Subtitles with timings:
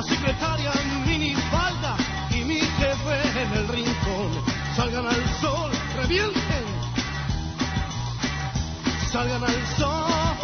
[0.00, 1.96] Una secretaria en minifalda
[2.30, 4.30] y mi jefe en el rincón.
[4.74, 6.64] Salgan al sol, revienten,
[9.10, 10.36] salgan al sol,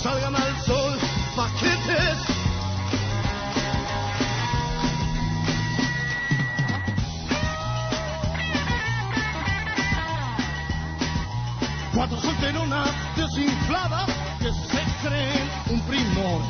[0.00, 0.98] salgan al sol,
[1.34, 2.18] paquetes.
[11.94, 15.39] Cuatro solteronas desinfladas que se creen
[16.00, 16.40] un primor.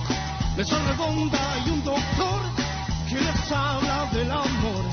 [0.57, 2.41] Mesa redonda y un doctor
[3.09, 4.85] que les habla del amor.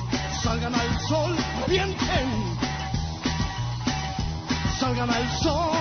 [0.43, 2.57] Salgan al sol, revienten.
[4.79, 5.71] Salgan al sol.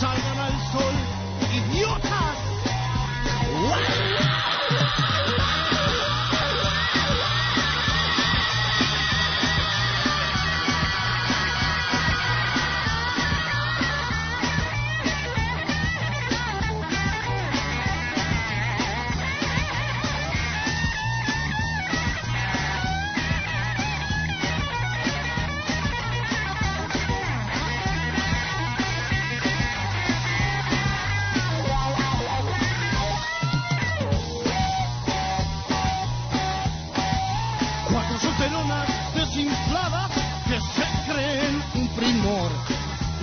[0.00, 0.94] Salgan al sol,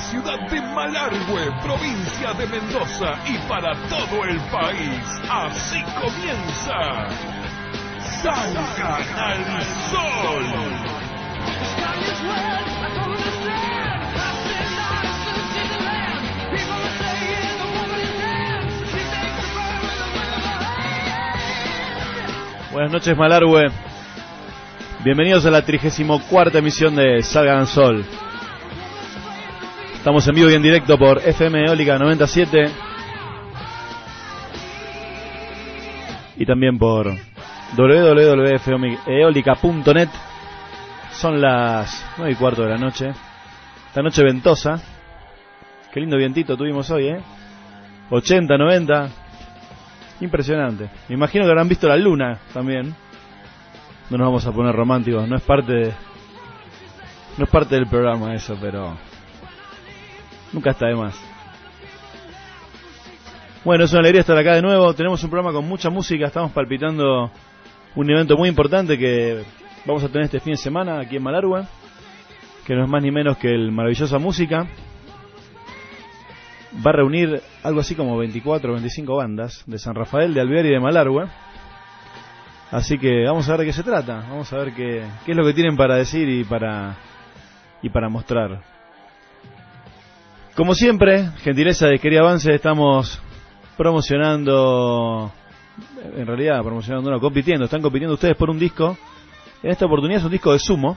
[0.10, 5.00] ciudad de Malargüe, provincia de Mendoza y para todo el país,
[5.30, 7.08] así comienza.
[8.22, 10.44] Salgan al sol.
[22.72, 23.68] Buenas noches Malargüe.
[25.04, 28.06] Bienvenidos a la 34 emisión de Salgan al Sol.
[30.04, 32.66] Estamos en vivo y en directo por FM Eólica 97
[36.36, 37.16] y también por
[37.78, 40.10] www.eolica.net.
[41.14, 43.14] Son las 9 y cuarto de la noche.
[43.88, 44.82] Esta noche ventosa.
[45.94, 47.22] Qué lindo vientito tuvimos hoy, ¿eh?
[48.10, 49.10] 80, 90.
[50.20, 50.90] Impresionante.
[51.08, 52.94] Me imagino que habrán visto la luna también.
[54.10, 55.94] No nos vamos a poner románticos, no es parte de,
[57.38, 58.98] no es parte del programa eso, pero
[60.54, 61.20] nunca está de más.
[63.66, 64.94] Bueno, es una alegría estar acá de nuevo.
[64.94, 66.28] Tenemos un programa con mucha música.
[66.28, 67.32] Estamos palpitando
[67.96, 69.44] un evento muy importante que
[69.86, 71.64] vamos a tener este fin de semana aquí en Malargüe,
[72.66, 74.68] que no es más ni menos que el Maravillosa Música.
[76.86, 80.66] Va a reunir algo así como 24 o 25 bandas de San Rafael, de Alvear
[80.66, 81.26] y de Malargüe.
[82.70, 84.26] Así que vamos a ver de qué se trata.
[84.28, 86.98] Vamos a ver qué, qué es lo que tienen para decir y para,
[87.82, 88.73] y para mostrar.
[90.56, 93.20] Como siempre, gentileza de Quería Avance, estamos
[93.76, 95.32] promocionando,
[96.16, 98.96] en realidad promocionando, no, compitiendo, están compitiendo ustedes por un disco.
[99.64, 100.96] En esta oportunidad es un disco de sumo.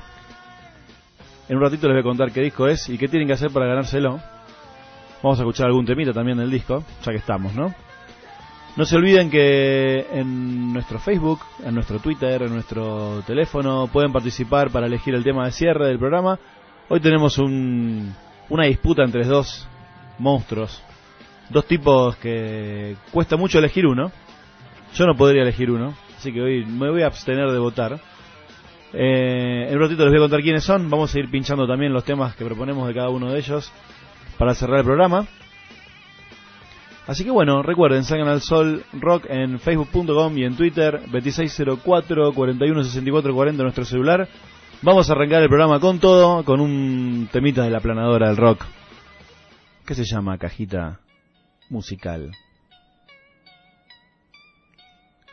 [1.49, 3.51] En un ratito les voy a contar qué disco es y qué tienen que hacer
[3.51, 4.21] para ganárselo.
[5.23, 7.75] Vamos a escuchar algún temita también del disco, ya que estamos, ¿no?
[8.77, 14.69] No se olviden que en nuestro Facebook, en nuestro Twitter, en nuestro teléfono pueden participar
[14.69, 16.39] para elegir el tema de cierre del programa.
[16.91, 18.15] Hoy tenemos un,
[18.49, 19.67] una disputa entre dos
[20.19, 20.83] monstruos,
[21.51, 24.13] dos tipos que cuesta mucho elegir uno.
[24.95, 28.01] Yo no podría elegir uno, así que hoy me voy a abstener de votar.
[28.93, 30.89] Eh, en un ratito les voy a contar quiénes son.
[30.89, 33.73] Vamos a ir pinchando también los temas que proponemos de cada uno de ellos
[34.39, 35.27] para cerrar el programa.
[37.07, 43.63] Así que bueno, recuerden, salgan al sol rock en facebook.com y en Twitter, 2604 416440
[43.63, 44.29] nuestro celular.
[44.83, 48.65] Vamos a arrancar el programa con todo, con un temita de la planadora del rock.
[49.87, 50.37] ¿Qué se llama?
[50.37, 51.01] Cajita
[51.71, 52.33] musical.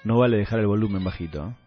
[0.05, 1.53] No vale dejar el volumen bajito.
[1.53, 1.62] Y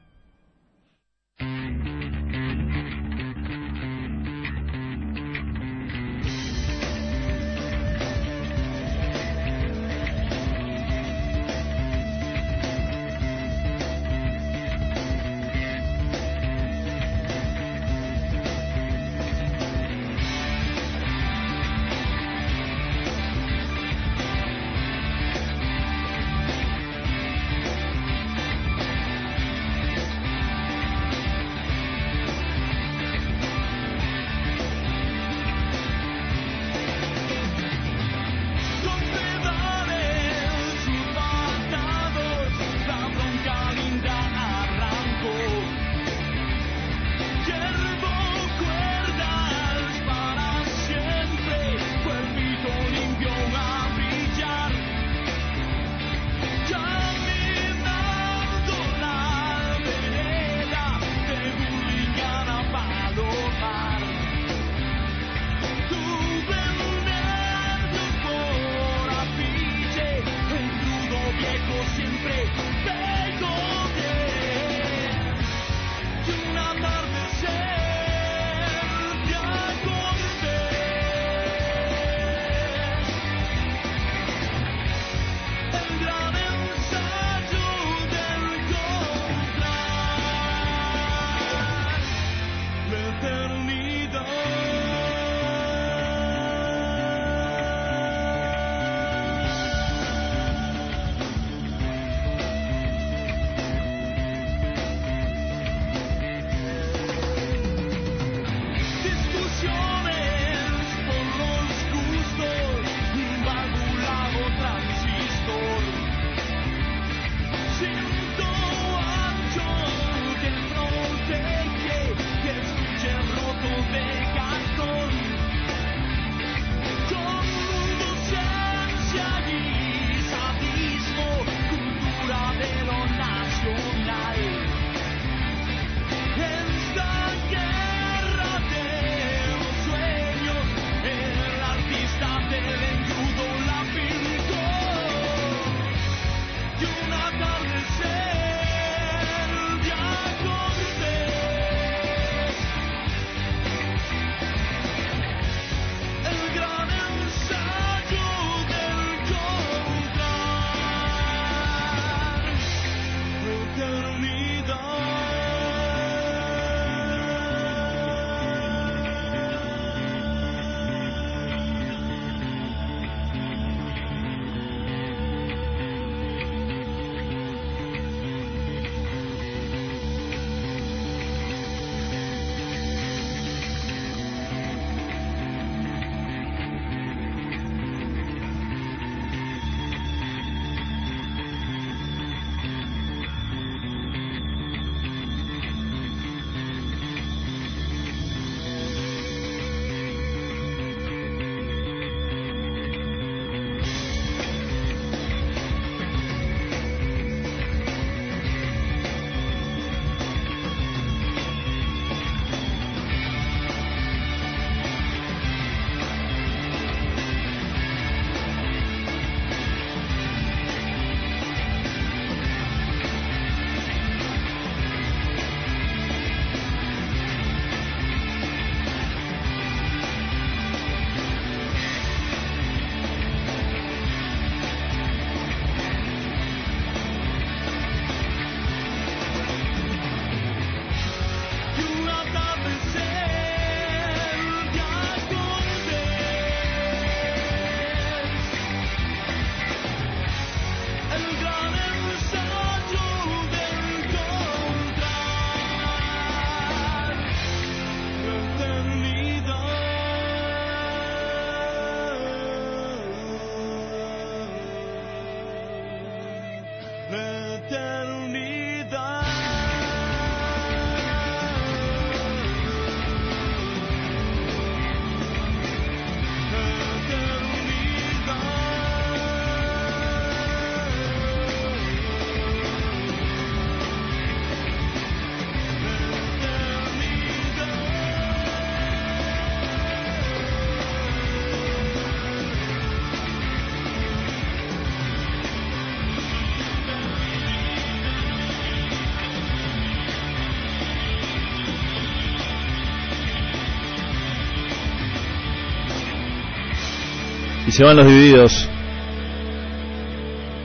[307.77, 308.67] se van los divididos.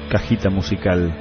[0.09, 1.13] Cajita musical.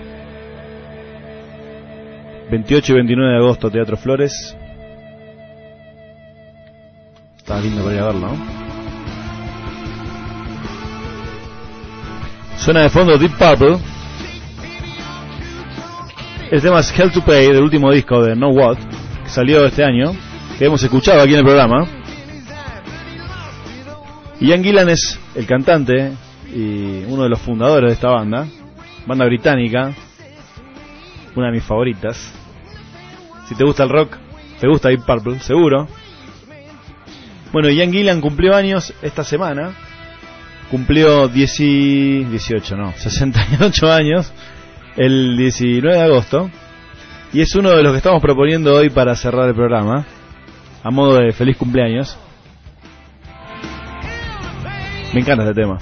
[2.49, 4.57] 28 y 29 de agosto, Teatro Flores.
[7.39, 8.29] Estaba lindo para ir a verlo.
[12.59, 13.79] Suena de fondo Deep Purple.
[16.53, 18.79] El tema es Hell to Pay, del último disco de No What,
[19.25, 20.13] que salió este año,
[20.57, 22.00] que hemos escuchado aquí en el programa.
[24.41, 26.13] Ian Gillan es el cantante
[26.55, 28.47] y uno de los fundadores de esta banda,
[29.07, 29.93] banda británica,
[31.37, 32.33] una de mis favoritas.
[33.49, 34.17] Si te gusta el rock,
[34.59, 35.89] te gusta Deep Purple, seguro.
[37.53, 39.73] Bueno, Ian Gillan cumplió años esta semana.
[40.71, 44.33] Cumplió 10 y- 18, no, 68 años
[44.97, 46.49] el 19 de agosto.
[47.33, 50.07] Y es uno de los que estamos proponiendo hoy para cerrar el programa.
[50.83, 52.17] A modo de feliz cumpleaños.
[55.13, 55.79] Me encanta este tema.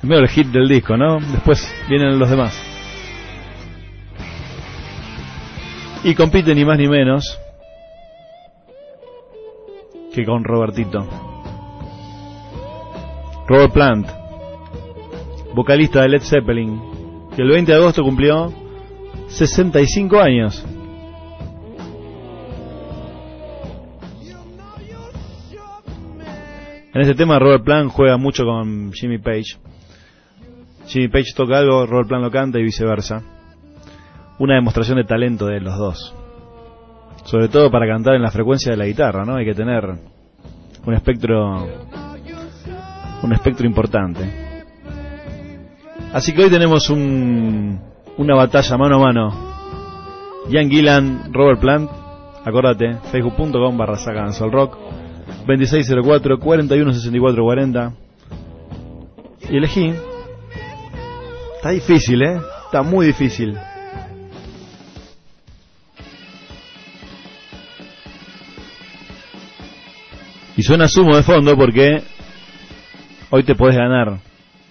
[0.00, 1.18] Primero el hit del disco, ¿no?
[1.20, 2.56] Después vienen los demás.
[6.04, 7.40] Y compite ni más ni menos
[10.14, 11.06] que con Robertito.
[13.48, 14.08] Robert Plant,
[15.54, 16.80] vocalista de Led Zeppelin,
[17.34, 18.52] que el 20 de agosto cumplió
[19.28, 20.64] 65 años.
[26.94, 29.58] En este tema Robert Plant juega mucho con Jimmy Page.
[30.86, 33.22] Jimmy Page toca algo, Robert Plant lo canta y viceversa.
[34.38, 36.14] Una demostración de talento de los dos.
[37.24, 39.36] Sobre todo para cantar en la frecuencia de la guitarra, ¿no?
[39.36, 39.84] Hay que tener
[40.86, 41.66] un espectro
[43.22, 44.48] un espectro importante.
[46.12, 47.80] Así que hoy tenemos un,
[48.16, 49.48] una batalla mano a mano.
[50.48, 51.90] Ian Gillan, Robert Plant.
[52.44, 53.96] Acordate, facebook.com barra
[54.50, 54.78] rock.
[55.46, 57.92] 2604 4164 40
[59.50, 59.92] y elegí.
[61.56, 63.56] Está difícil eh está muy difícil.
[70.54, 72.02] Y suena Sumo de fondo porque
[73.30, 74.20] hoy te puedes ganar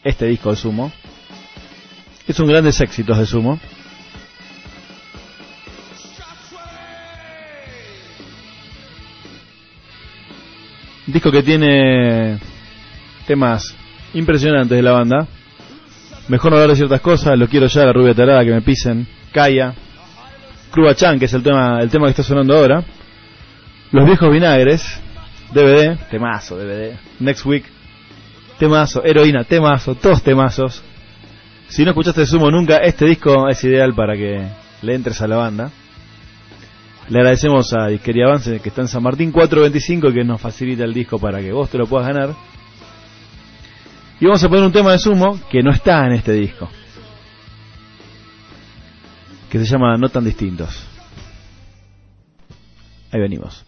[0.03, 0.91] este disco de Sumo.
[2.27, 3.59] Es un grandes éxitos de Sumo
[11.17, 12.37] disco que tiene
[13.25, 13.75] temas
[14.13, 15.27] impresionantes de la banda.
[16.27, 19.07] Mejor no hablar de ciertas cosas, lo quiero ya, la rubia tarada, que me pisen,
[19.31, 19.73] Kaya,
[20.95, 22.83] Chan, que es el tema, el tema que está sonando ahora,
[23.91, 25.01] Los viejos vinagres,
[25.53, 27.65] DVD, temazo, DVD, Next Week,
[28.59, 30.83] temazo, Heroína, temazo, todos temazos.
[31.67, 34.47] Si no escuchaste Sumo nunca, este disco es ideal para que
[34.83, 35.71] le entres a la banda.
[37.09, 40.93] Le agradecemos a Disquería Avance que está en San Martín 425 que nos facilita el
[40.93, 42.35] disco para que vos te lo puedas ganar.
[44.19, 46.67] Y vamos a poner un tema de sumo que no está en este disco.
[49.49, 50.85] Que se llama No tan distintos.
[53.11, 53.66] Ahí venimos.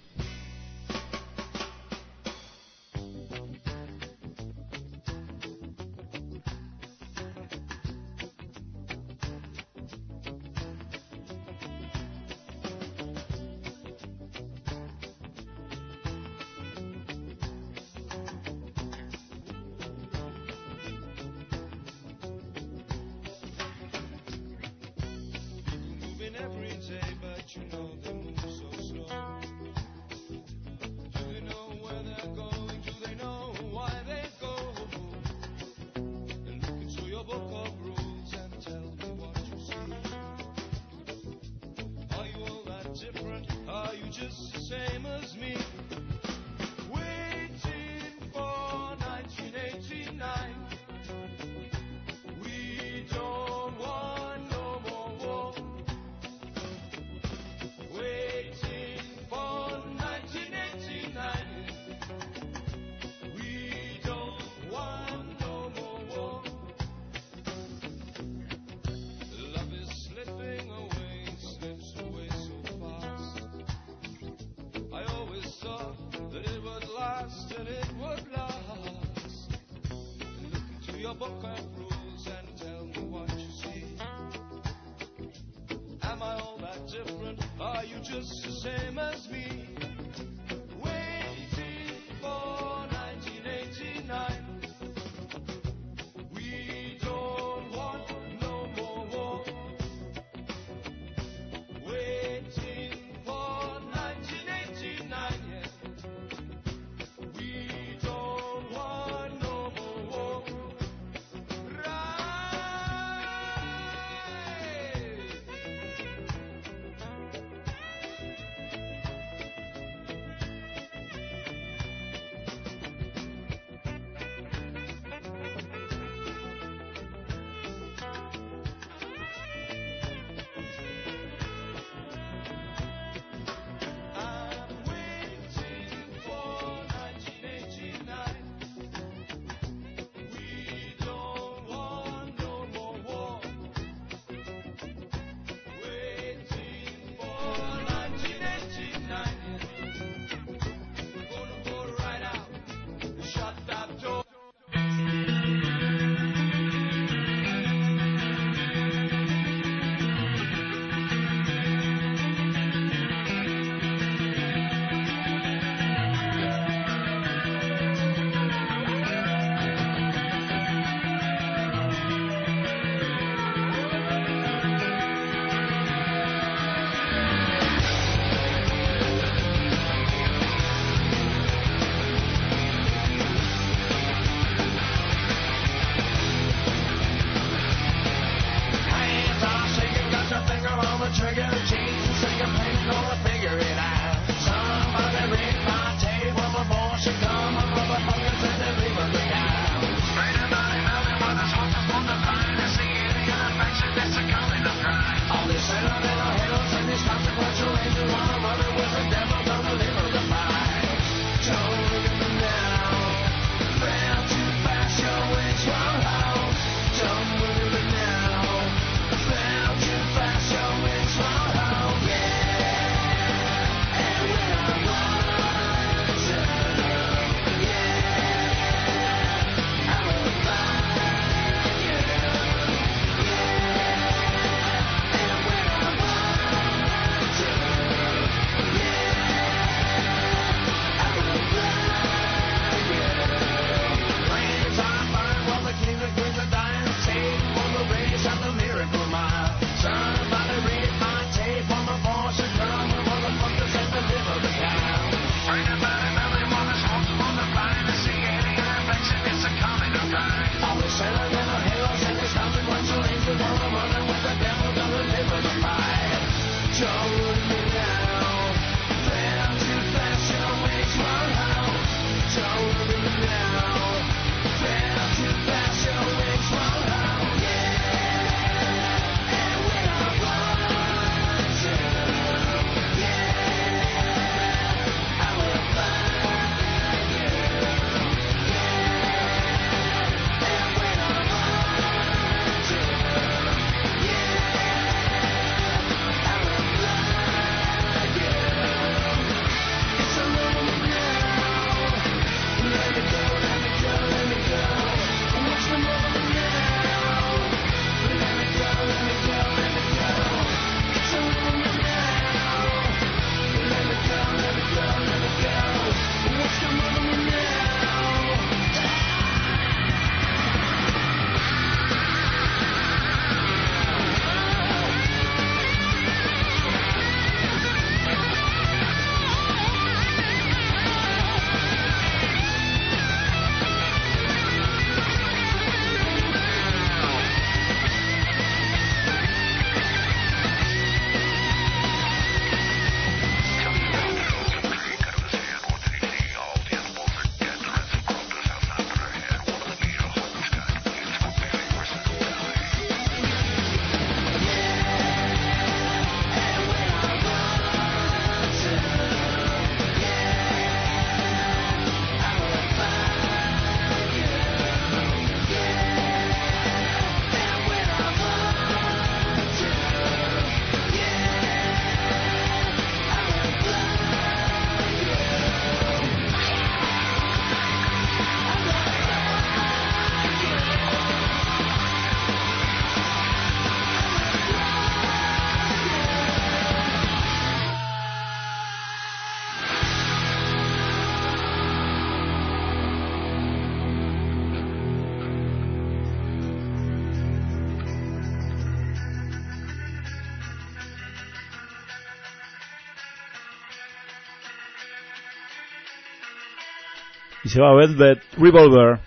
[407.49, 408.99] Se va Velvet Revolver,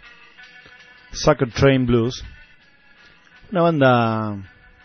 [1.13, 2.25] Sucker Train Blues.
[3.53, 4.37] Una banda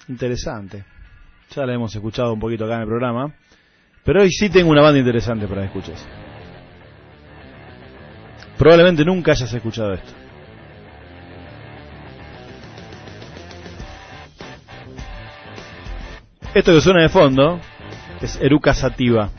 [0.07, 0.85] interesante.
[1.55, 3.33] Ya la hemos escuchado un poquito acá en el programa.
[4.03, 6.07] Pero hoy sí tengo una banda interesante para que escuches.
[8.59, 10.13] Probablemente nunca hayas escuchado esto.
[16.53, 17.59] Esto que suena de fondo
[18.21, 19.31] es Eruca Sativa.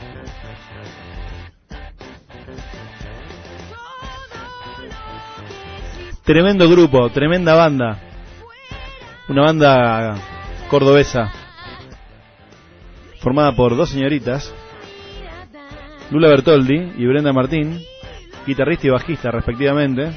[6.29, 7.97] Tremendo grupo, tremenda banda.
[9.29, 10.15] Una banda
[10.69, 11.31] cordobesa.
[13.19, 14.53] Formada por dos señoritas,
[16.11, 17.79] Lula Bertoldi y Brenda Martín,
[18.45, 20.11] guitarrista y bajista respectivamente.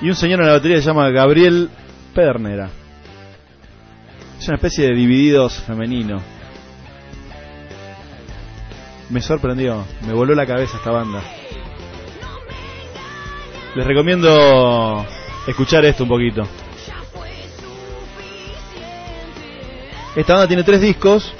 [0.00, 1.68] Y un señor en la batería que se llama Gabriel
[2.14, 2.70] Pedernera.
[4.38, 6.22] Es una especie de divididos femenino.
[9.10, 11.24] Me sorprendió, me voló la cabeza esta banda.
[13.74, 15.06] Les recomiendo
[15.46, 16.42] escuchar esto un poquito.
[20.16, 21.32] Esta banda tiene tres discos.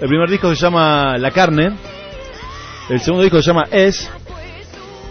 [0.00, 1.72] El primer disco se llama La Carne.
[2.88, 4.10] El segundo disco se llama Es.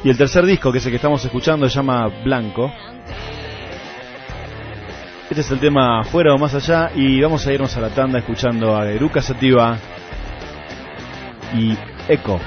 [0.04, 2.72] Y el tercer disco, que es el que estamos escuchando, se llama Blanco.
[5.30, 6.92] Este es el tema Fuera o Más Allá.
[6.96, 9.78] Y vamos a irnos a la tanda escuchando a Eruca Sativa
[11.54, 12.40] y Eco.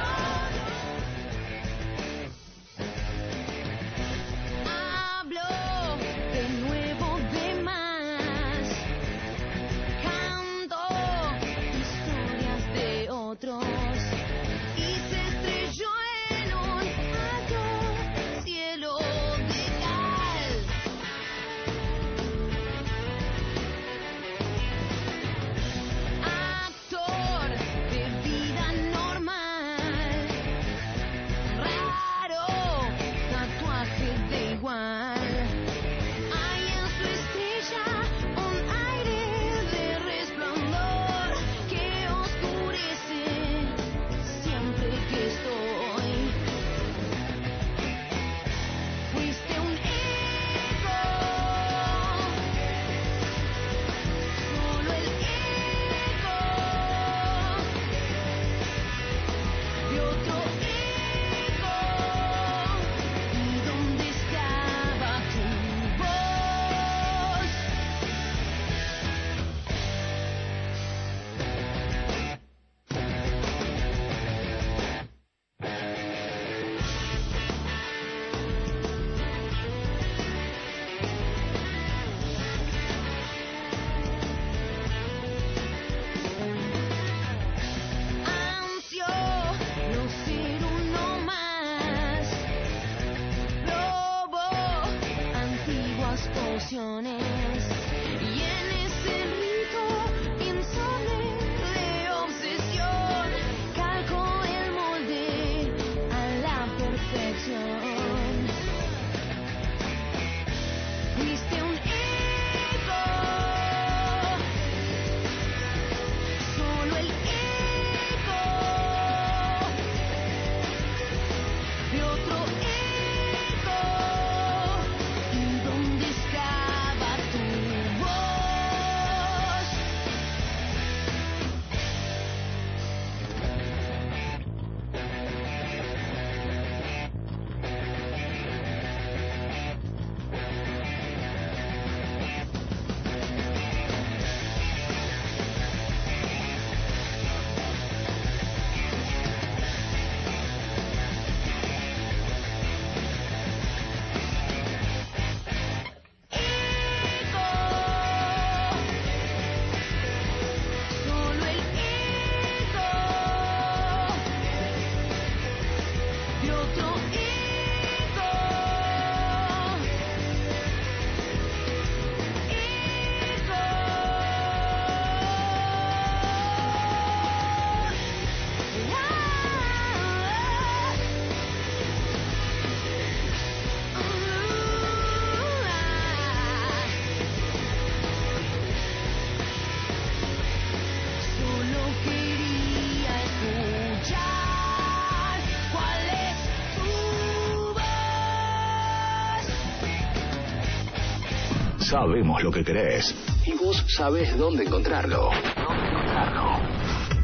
[201.93, 203.15] Sabemos lo que querés.
[203.45, 205.29] Y vos sabés dónde encontrarlo.
[205.29, 206.59] ¿Dónde encontrarlo?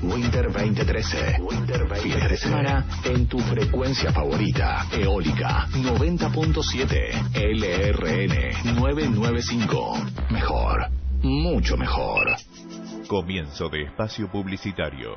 [0.02, 1.40] Winter 2013.
[1.40, 2.02] Winter 2013.
[2.02, 4.86] Fines de semana en tu frecuencia favorita.
[4.92, 7.32] Eólica 90.7.
[7.32, 10.06] LRN 995.
[10.28, 10.90] Mejor.
[11.22, 12.26] Mucho mejor.
[13.08, 15.16] Comienzo de espacio publicitario.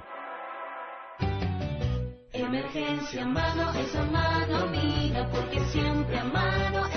[2.32, 6.90] Emergencia mano es a mano amiga porque siempre a mano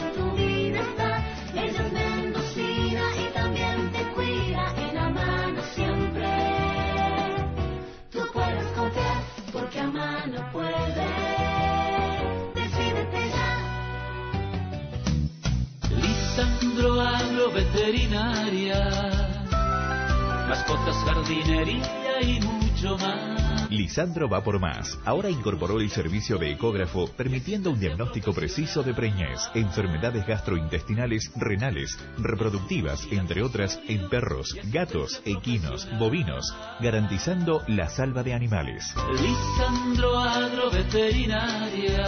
[20.54, 23.68] mascotas, jardinería y mucho más.
[23.70, 24.96] Lisandro va por más.
[25.04, 31.98] Ahora incorporó el servicio de ecógrafo, permitiendo un diagnóstico preciso de preñez, enfermedades gastrointestinales, renales,
[32.18, 38.94] reproductivas, entre otras, en perros, gatos, equinos, bovinos, garantizando la salva de animales.
[39.20, 42.06] Lisandro Agroveterinaria,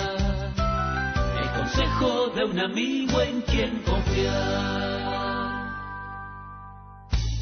[1.42, 4.95] el consejo de un amigo en quien confiar.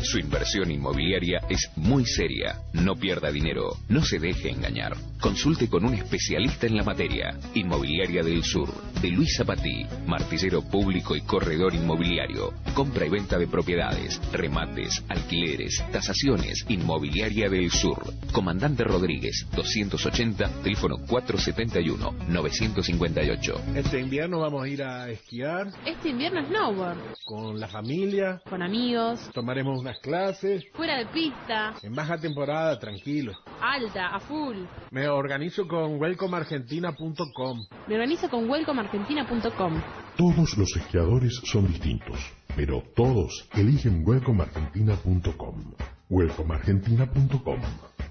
[0.05, 2.61] Su inversión inmobiliaria es muy seria.
[2.75, 3.79] No pierda dinero.
[3.89, 4.95] No se deje engañar.
[5.19, 7.39] Consulte con un especialista en la materia.
[7.55, 8.69] Inmobiliaria del Sur.
[9.01, 9.87] De Luis Zapatí.
[10.07, 12.53] Martillero público y corredor inmobiliario.
[12.75, 14.21] Compra y venta de propiedades.
[14.31, 15.03] Remates.
[15.09, 15.83] Alquileres.
[15.91, 16.67] Tasaciones.
[16.69, 18.03] Inmobiliaria del Sur.
[18.31, 19.47] Comandante Rodríguez.
[19.57, 20.63] 280.
[20.63, 23.77] Teléfono 471-958.
[23.77, 29.31] Este invierno vamos a ir a esquiar Este invierno snowboard, con la familia, con amigos,
[29.33, 33.33] tomaremos clases, fuera de pista, en baja temporada, tranquilo.
[33.61, 34.57] alta, a full.
[34.91, 37.67] Me organizo con welcomeargentina.com.
[37.87, 39.83] Me organizo con welcomeargentina.com.
[40.17, 42.19] Todos los esquiadores son distintos,
[42.57, 45.75] pero todos eligen welcomeargentina.com.
[46.11, 47.61] Welcomeargentina.com.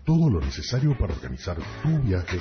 [0.05, 2.39] Todo lo necesario para organizar tu viaje.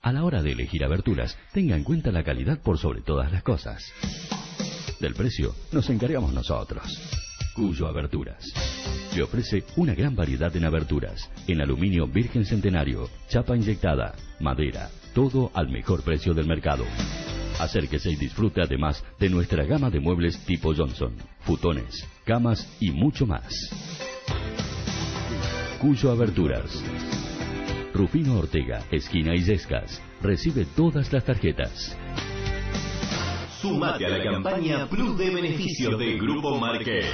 [0.00, 3.42] A la hora de elegir aberturas, tenga en cuenta la calidad por sobre todas las
[3.42, 3.92] cosas.
[5.00, 6.82] Del precio nos encargamos nosotros.
[7.54, 8.44] Cuyo Aberturas.
[9.14, 15.50] Le ofrece una gran variedad en aberturas, en aluminio virgen centenario, chapa inyectada, madera, todo
[15.52, 16.84] al mejor precio del mercado.
[17.60, 23.26] Acérquese y disfrute además de nuestra gama de muebles tipo Johnson, futones, camas y mucho
[23.26, 23.52] más.
[25.78, 26.82] Cuyo Aberturas.
[27.92, 30.00] Rufino Ortega, esquina Illescas.
[30.22, 31.98] Recibe todas las tarjetas.
[33.62, 37.06] Sumate a la campaña Plus de Beneficios de Grupo Marqués.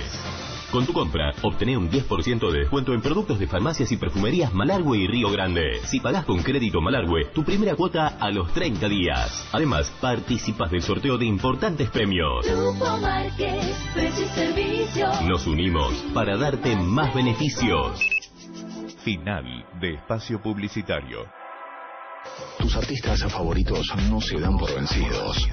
[0.72, 4.96] Con tu compra, obtené un 10% de descuento en productos de farmacias y perfumerías Malargüe
[4.96, 5.80] y Río Grande.
[5.84, 9.46] Si pagás con crédito Malargüe, tu primera cuota a los 30 días.
[9.52, 12.46] Además, participas del sorteo de importantes premios.
[12.46, 15.08] Grupo Marqués, precio y servicio.
[15.28, 18.00] Nos unimos para darte más beneficios.
[19.04, 21.26] Final de espacio publicitario.
[22.58, 25.46] Tus artistas favoritos no se dan por vencidos.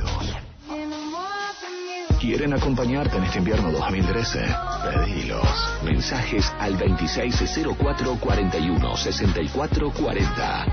[2.26, 4.48] ¿Quieren acompañarte en este invierno 2013?
[4.84, 5.48] Pedilos.
[5.84, 10.66] Mensajes al 260441 6440.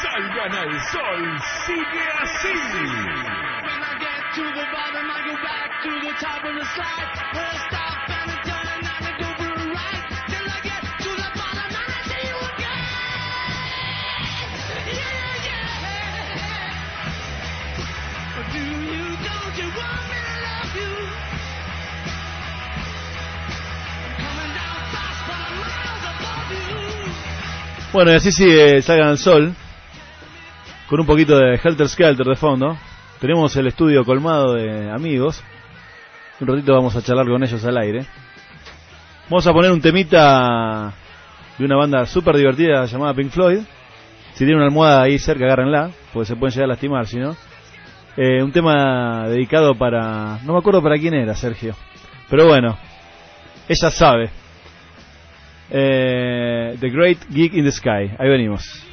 [0.00, 2.54] Salgan al sol, sigue así.
[27.92, 29.54] Bueno, y así sigue Salgan al Sol.
[30.88, 32.76] Con un poquito de Helter Skelter de fondo.
[33.20, 35.44] Tenemos el estudio colmado de amigos.
[36.40, 38.04] Un ratito vamos a charlar con ellos al aire.
[39.30, 40.92] Vamos a poner un temita
[41.56, 43.60] de una banda súper divertida llamada Pink Floyd.
[44.32, 47.36] Si tienen una almohada ahí cerca, agárrenla, porque se pueden llegar a lastimar, si no.
[48.16, 50.38] Eh, un tema dedicado para...
[50.44, 51.74] No me acuerdo para quién era, Sergio.
[52.30, 52.78] Pero bueno,
[53.68, 54.30] ella sabe.
[55.70, 58.14] Eh, the Great Geek in the Sky.
[58.18, 58.84] Ahí venimos.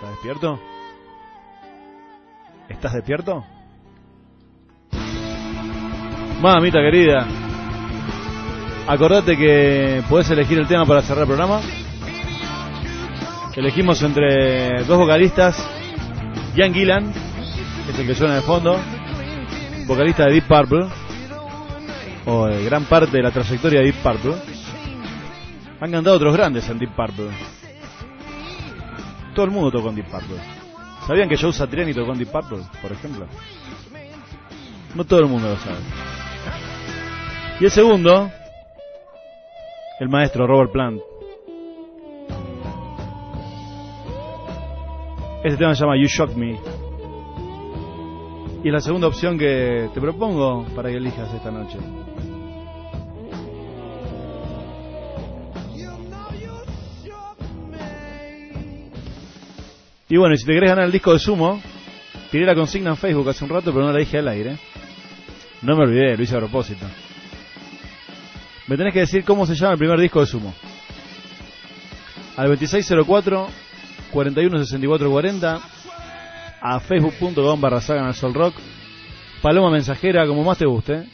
[0.00, 0.58] ¿Estás despierto?
[2.70, 3.44] ¿Estás despierto?
[6.40, 7.26] Mamita querida,
[8.86, 11.60] acordate que podés elegir el tema para cerrar el programa.
[13.54, 15.54] Elegimos entre dos vocalistas,
[16.54, 17.12] Ian Gillan,
[17.84, 18.78] que es el que suena de fondo,
[19.86, 20.86] vocalista de Deep Purple,
[22.24, 24.34] o de gran parte de la trayectoria de Deep Purple,
[25.78, 27.49] han cantado otros grandes en Deep Purple.
[29.34, 30.06] Todo el mundo tocó en Deep.
[31.06, 33.26] ¿Sabían que Joe Satriani tocó en Deep Purple, por ejemplo?
[34.94, 35.78] No todo el mundo lo sabe.
[37.60, 38.30] Y el segundo,
[40.00, 41.00] el maestro Robert Plant.
[45.44, 46.58] Este tema se llama You Shock Me.
[48.62, 51.78] Y es la segunda opción que te propongo para que elijas esta noche.
[60.10, 61.62] Y bueno, y si te querés ganar el disco de Sumo,
[62.32, 64.58] tiré la consigna en Facebook hace un rato, pero no la dije al aire.
[65.62, 66.84] No me olvidé, lo hice a propósito.
[68.66, 70.52] Me tenés que decir cómo se llama el primer disco de Sumo.
[72.36, 73.48] Al 2604
[74.10, 75.60] 416440
[76.62, 78.12] a facebook.com barra sagan
[79.40, 81.04] paloma mensajera como más te guste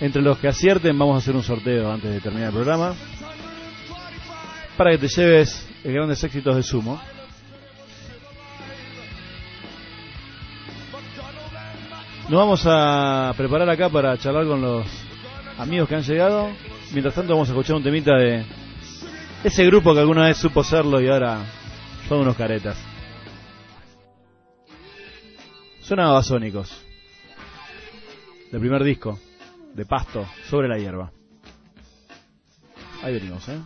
[0.00, 2.94] entre los que acierten vamos a hacer un sorteo antes de terminar el programa
[4.76, 7.00] para que te lleves grandes éxitos de sumo
[12.32, 14.86] nos vamos a preparar acá para charlar con los
[15.58, 16.48] amigos que han llegado
[16.90, 18.46] mientras tanto vamos a escuchar un temita de
[19.44, 21.44] ese grupo que alguna vez supo serlo y ahora
[22.08, 22.78] son unos caretas.
[25.82, 26.74] Suena a Babasónicos.
[28.50, 29.18] Del primer disco.
[29.74, 30.26] De pasto.
[30.48, 31.12] Sobre la hierba.
[33.02, 33.60] Ahí venimos, ¿eh?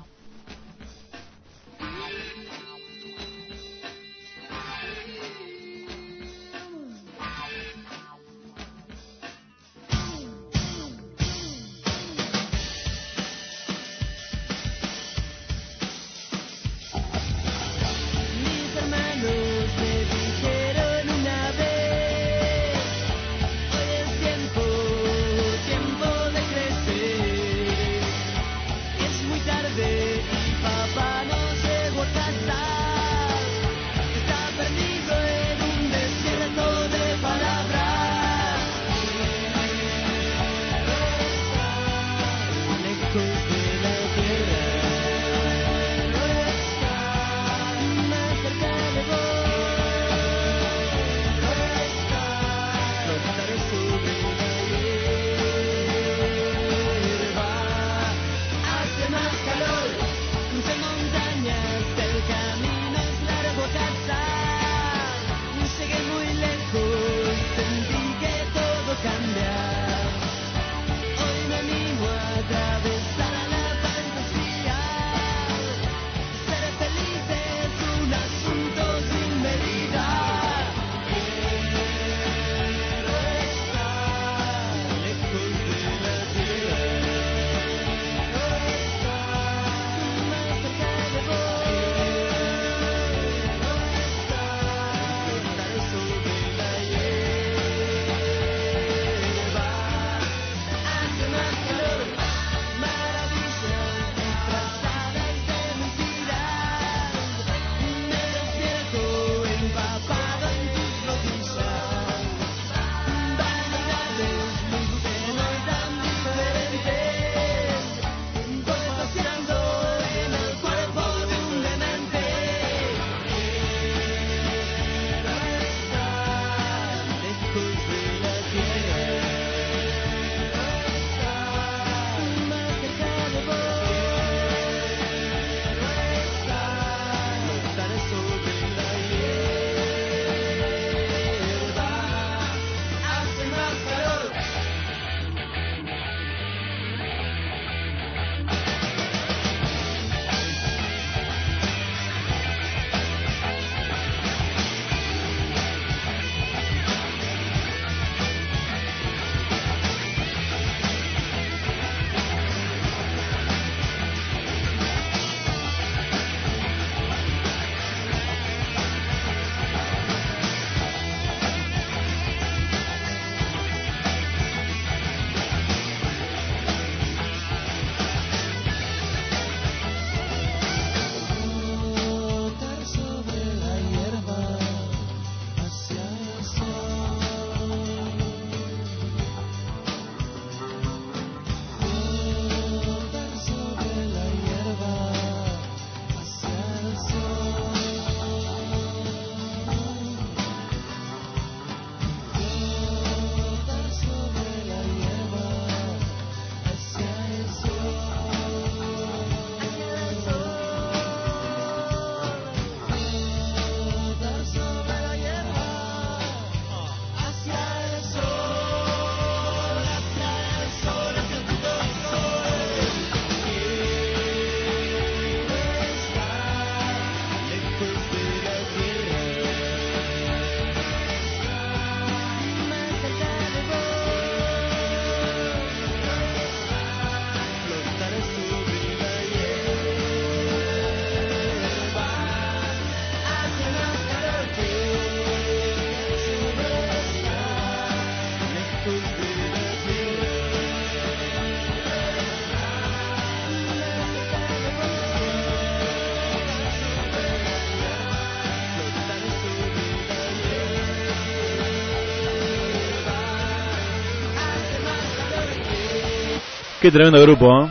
[266.87, 267.69] Qué tremendo grupo, ¿eh?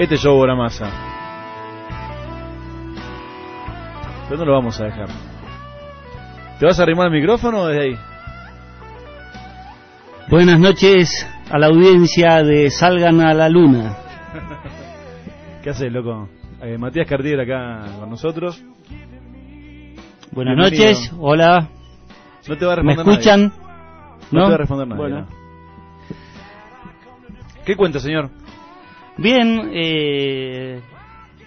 [0.00, 0.90] Este show la masa.
[4.28, 5.06] Pero no lo vamos a dejar.
[6.58, 7.96] ¿Te vas a arrimar el micrófono o desde ahí?
[10.28, 13.94] Buenas noches a la audiencia de Salgan a la Luna.
[15.62, 16.28] ¿Qué haces, loco?
[16.60, 18.60] Eh, Matías Cartier acá con nosotros.
[20.32, 20.88] Buenas Bienvenido.
[20.90, 21.68] noches, hola.
[22.48, 23.40] No te va a ¿Me responder escuchan?
[23.42, 24.28] nadie.
[24.32, 25.00] No, te va a responder nadie.
[25.02, 25.20] Bueno.
[25.20, 25.45] no.
[27.66, 28.30] ¿Qué cuenta, señor?
[29.18, 30.80] Bien, eh,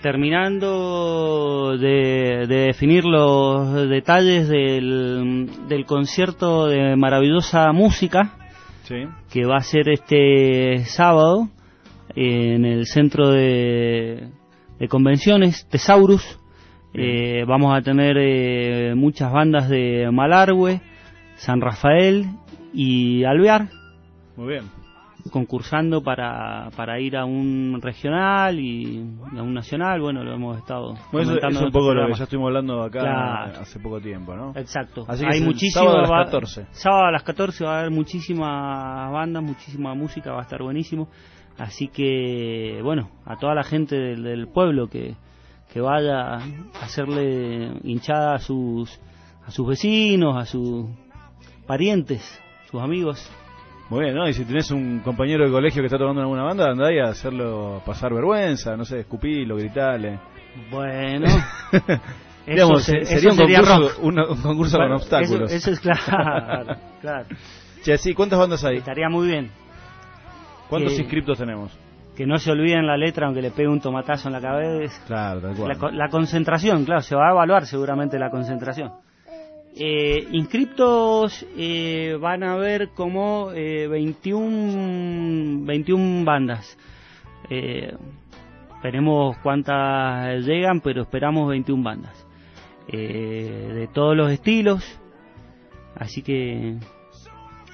[0.01, 8.36] terminando de, de definir los detalles del, del concierto de maravillosa música
[8.84, 8.95] Sí.
[9.32, 11.47] que va a ser este sábado
[12.15, 14.30] en el centro de,
[14.80, 16.39] de convenciones Tesaurus.
[16.95, 20.82] Eh, vamos a tener eh, muchas bandas de Malargüe,
[21.38, 22.26] San Rafael
[22.74, 23.70] y Alvear
[24.36, 24.79] Muy bien.
[25.32, 29.99] Concursando para, para ir a un regional y, y a un nacional.
[30.01, 32.82] Bueno, lo hemos estado Bueno, eso comentando es un poco lo que ya estuvimos hablando
[32.84, 33.59] acá Claro.
[33.61, 34.53] hace poco tiempo, ¿no?
[34.55, 35.05] Exacto.
[35.07, 36.67] Así que Hay muchísimo, sábado a las va- 14.
[36.72, 41.09] sábado a las 14 va a haber muchísimas bandas, muchísima música, va a estar buenísimo.
[41.57, 45.15] Así que, bueno, a toda la gente del, del pueblo que,
[45.74, 46.41] que vaya a
[46.82, 48.97] hacerle hinchada a sus,
[49.45, 50.86] a sus vecinos, a sus
[51.67, 52.22] parientes,
[52.72, 53.30] sus amigos.
[53.90, 54.28] Muy bien, ¿no?
[54.28, 57.00] Y si tenés un compañero de colegio que está tocando en alguna banda, andá ahí
[57.00, 60.20] a hacerlo pasar vergüenza, no sé, escupilo, gritale.
[60.72, 61.28] Bueno,
[62.46, 65.52] Digamos, se- se- sería, un, sería concurso, un, un concurso Bueno, con obstáculos.
[65.52, 67.26] Eso, eso es claro, claro.
[67.84, 68.78] Che, sí, ¿cuántas bandas hay?
[68.78, 69.52] Estaría muy bien.
[70.70, 71.72] ¿Cuántos Que- inscriptos tenemos?
[72.16, 75.02] Que no se olviden la letra aunque le pegue un tomatazo en la cabeza.
[75.08, 75.98] Claro, tal cual.
[75.98, 78.92] La concentración, claro, se va a evaluar seguramente la concentración.
[79.76, 86.78] Eh, inscriptos eh, van a haber como eh, 21, 21 bandas.
[87.49, 87.93] Eh,
[88.84, 92.26] veremos cuántas llegan, pero esperamos 21 bandas.
[92.88, 94.84] Eh, de todos los estilos.
[95.95, 96.78] Así que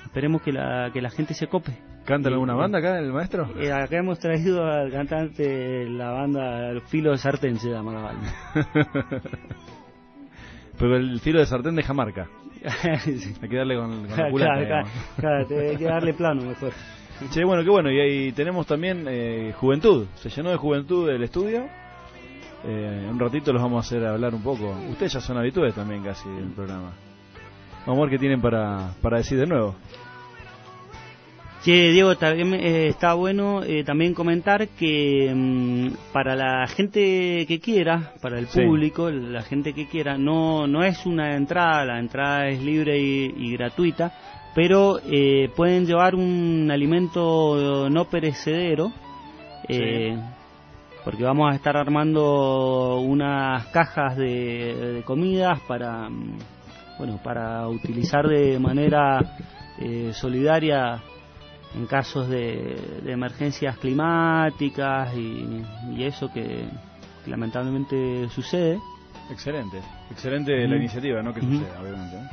[0.03, 1.71] esperemos que la, que la gente se cope.
[2.05, 3.49] ¿Canta Y- alguna banda acá, el maestro?
[3.59, 8.01] eh, acá hemos traído al cantante la banda El Filo de Sartén, se llama la
[8.01, 8.33] banda.
[10.77, 12.27] Pero el filo de sartén deja marca.
[13.41, 16.41] Hay que darle con, con la Claro, culata, claro, claro, te- hay que darle plano
[16.43, 16.71] mejor.
[17.31, 17.91] Che, bueno, qué bueno.
[17.91, 20.07] Y ahí tenemos también eh, juventud.
[20.15, 21.65] Se llenó de juventud el estudio.
[22.65, 24.75] Eh, un ratito los vamos a hacer hablar un poco.
[24.89, 26.91] Ustedes ya son habituales también casi del programa.
[27.85, 29.75] Vamos a ver qué tienen para, para decir de nuevo.
[31.65, 37.59] Che, Diego, también eh, está bueno eh, también comentar que mm, para la gente que
[37.59, 38.61] quiera, para el Sí.
[38.61, 43.33] público, la gente que quiera, no, no es una entrada, la entrada es libre y,
[43.35, 44.13] y gratuita,
[44.53, 48.91] pero eh, pueden llevar un alimento no perecedero,
[49.67, 50.15] eh,
[51.03, 56.37] porque vamos a estar armando unas cajas de, de comidas para, mm,
[56.99, 59.19] bueno, para utilizar de manera
[59.79, 61.01] eh, solidaria
[61.75, 66.67] en casos de, de emergencias climáticas y, y eso que,
[67.23, 68.79] que lamentablemente sucede.
[69.29, 71.33] Excelente, excelente la iniciativa, ¿no?
[71.33, 72.17] Que suceda, obviamente.
[72.17, 72.29] ¿eh?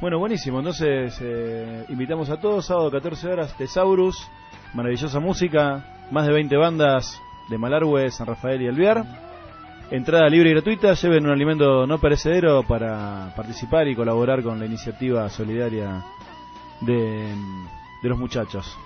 [0.00, 0.58] Bueno, buenísimo.
[0.58, 4.28] Entonces, eh, invitamos a todos, sábado 14 horas, Tesaurus,
[4.72, 9.04] maravillosa música, más de 20 bandas de Malargüe, San Rafael y Alvear.
[9.90, 14.66] Entrada libre y gratuita, lleven un alimento no perecedero para participar y colaborar con la
[14.66, 16.02] iniciativa solidaria
[16.80, 17.34] de,
[18.04, 18.76] de los muchachos.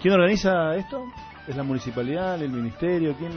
[0.00, 1.04] ¿Quién organiza esto?
[1.48, 3.14] ¿Es la municipalidad, el ministerio?
[3.18, 3.32] ¿Quién?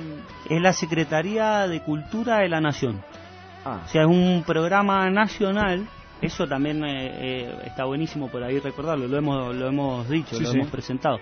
[0.48, 3.02] Es la Secretaría de Cultura de la Nación.
[3.66, 5.88] Ah, O sea, es un programa nacional.
[6.22, 7.10] Eso también eh,
[7.48, 9.08] eh, está buenísimo por ahí recordarlo.
[9.08, 10.58] Lo hemos, lo hemos dicho, Sí, lo sí.
[10.58, 11.18] hemos presentado.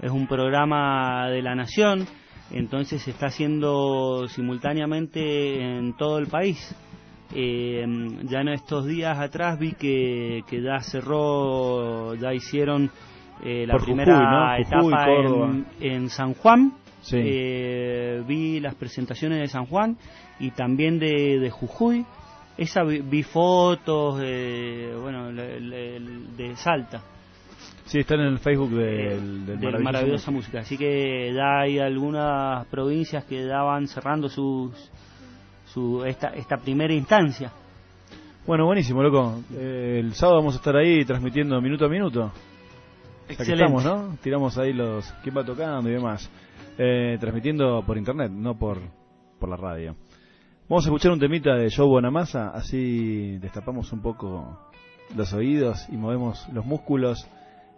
[0.00, 2.06] Es un programa de la Nación.
[2.52, 6.72] Entonces se está haciendo simultáneamente en todo el país.
[7.34, 7.84] Eh,
[8.30, 12.92] ya en estos días atrás vi que, que ya cerró, ya hicieron
[13.44, 14.64] eh, la Por Jujuy, primera ¿no?
[14.80, 16.72] Jujuy, etapa en, en San Juan.
[17.02, 17.18] Sí.
[17.22, 19.96] Eh, vi las presentaciones de San Juan
[20.40, 22.04] y también de, de Jujuy.
[22.58, 26.00] Esa vi, vi fotos, eh, bueno, le- le-
[26.36, 27.02] de Salta,
[27.84, 30.60] sí, están en el Facebook del, del de maravillosa música.
[30.60, 34.72] Así que ya hay algunas provincias que ya van cerrando sus,
[35.66, 37.52] su, esta, esta primera instancia.
[38.46, 39.40] Bueno, buenísimo, loco.
[39.54, 42.32] Eh, el sábado vamos a estar ahí transmitiendo minuto a minuto.
[43.28, 43.64] Excelente.
[43.64, 44.16] estamos, ¿no?
[44.22, 46.30] Tiramos ahí los quién va tocando y demás.
[46.78, 48.78] Eh, transmitiendo por internet, no por,
[49.38, 49.96] por la radio.
[50.68, 54.58] Vamos a escuchar un temita de Joe Bonamassa, así destapamos un poco
[55.14, 57.28] los oídos y movemos los músculos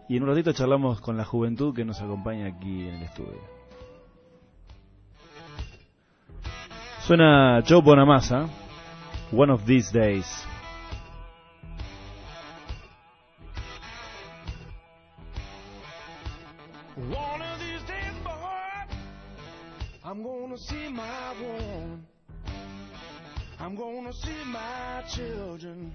[0.08, 3.58] Y en un ratito charlamos con la juventud que nos acompaña aquí en el estudio.
[7.00, 8.48] Suena Joe Bonamassa,
[9.32, 10.46] One of These Days.
[20.48, 22.06] Gonna see my woman.
[23.60, 25.92] I'm gonna see my children,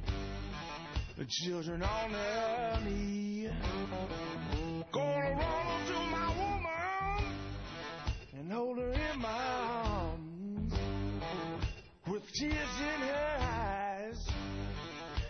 [1.18, 3.49] the children on their knee.
[4.91, 7.36] Gonna run to my woman
[8.38, 9.43] and hold her in my
[9.74, 10.74] arms
[12.08, 14.28] with tears in her eyes.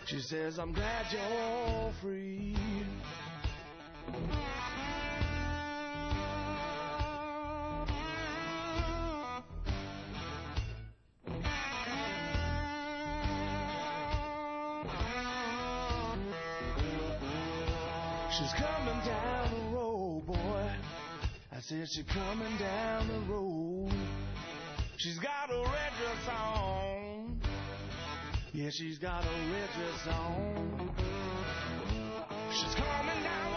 [0.04, 2.63] She says, I'm glad you're free.
[18.38, 20.70] She's coming down the road, boy.
[21.52, 23.92] I said she's coming down the road.
[24.96, 27.40] She's got a red dress on.
[28.52, 30.90] Yeah, she's got a red dress on.
[32.50, 33.53] She's coming down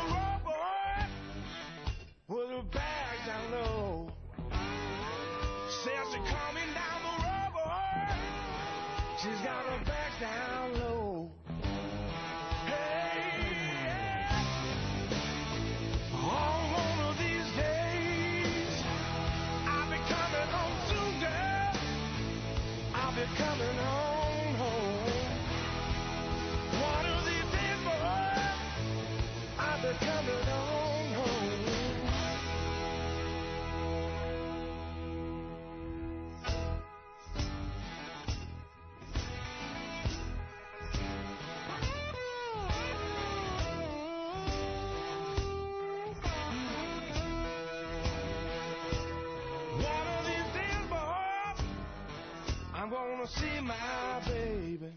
[52.97, 54.91] gonna see my baby.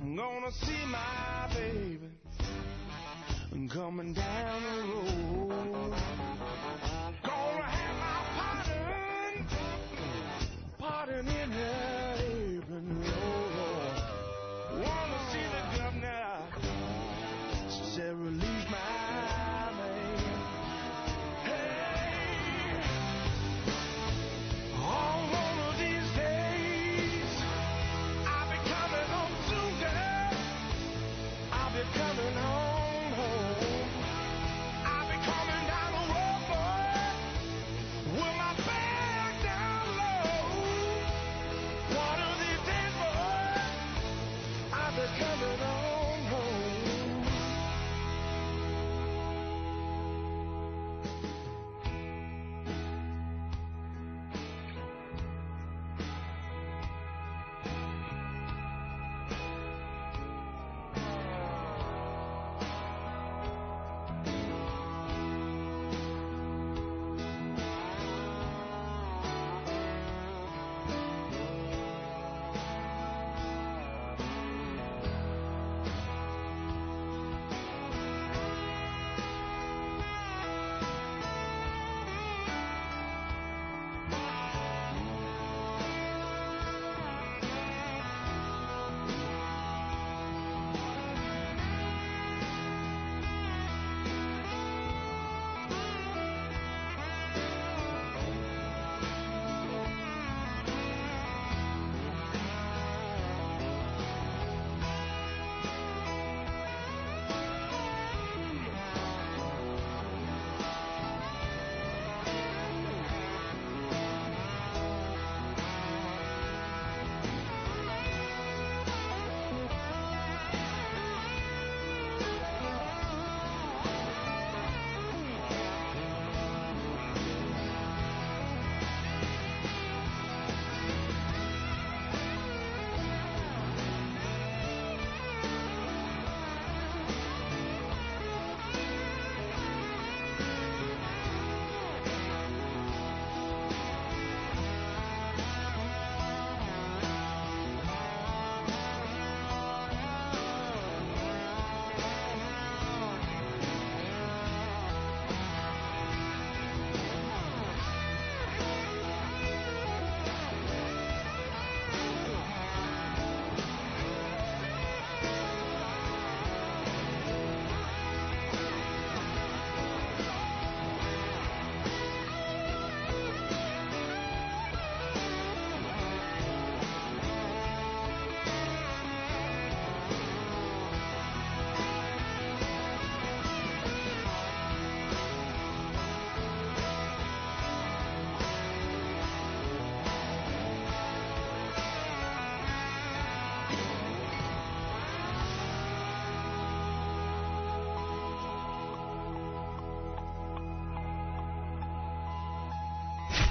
[0.00, 2.10] I'm gonna see my baby.
[3.52, 5.94] I'm coming down the road.
[7.22, 9.46] Gonna have my pardon,
[10.78, 11.28] pardon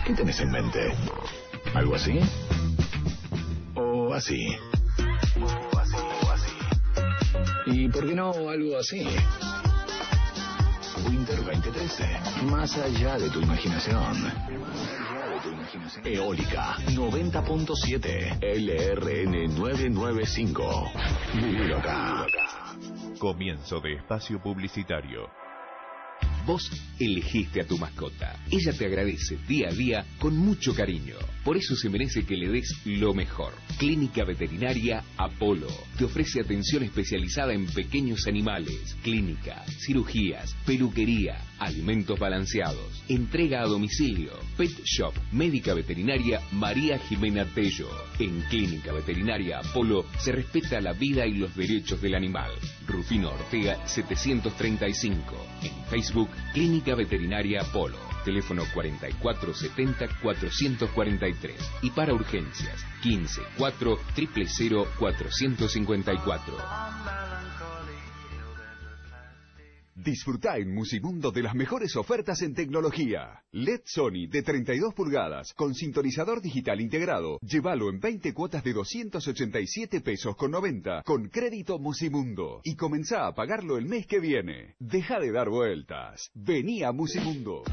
[0.05, 0.93] ¿Qué tenés en mente?
[1.73, 2.19] ¿Algo así?
[3.73, 4.55] ¿O así?
[5.41, 5.95] ¿O así?
[6.21, 6.51] ¿O así?
[7.65, 9.03] ¿Y por qué no algo así?
[11.09, 12.03] Winter 2013.
[12.51, 14.31] Más allá de tu imaginación.
[16.03, 20.91] Eólica 90.7 LRN 995.
[21.33, 22.27] Vivir acá.
[23.17, 25.31] Comienzo de espacio publicitario.
[26.45, 28.34] Vos elegiste a tu mascota.
[28.51, 31.15] Ella te agradece día a día con mucho cariño.
[31.43, 33.53] Por eso se merece que le des lo mejor.
[33.77, 35.67] Clínica Veterinaria Apolo.
[35.97, 44.31] Te ofrece atención especializada en pequeños animales, clínica, cirugías, peluquería, alimentos balanceados, entrega a domicilio,
[44.57, 47.89] pet shop, médica veterinaria María Jimena Tello.
[48.19, 52.51] En Clínica Veterinaria Apolo se respeta la vida y los derechos del animal.
[52.87, 55.35] Rufino Ortega 735.
[55.63, 58.14] En Facebook Clínica Veterinaria Apolo.
[58.25, 61.53] Teléfono 4470-443.
[61.83, 66.57] Y para urgencias 15 4 000 454.
[69.95, 73.41] Disfruta en Musimundo de las mejores ofertas en tecnología.
[73.53, 77.39] LED Sony de 32 pulgadas con sintonizador digital integrado.
[77.41, 83.33] Llévalo en 20 cuotas de 287 pesos con 90 con crédito Musimundo y comenzá a
[83.33, 84.75] pagarlo el mes que viene.
[84.79, 86.29] Deja de dar vueltas.
[86.33, 87.63] Vení a Musimundo.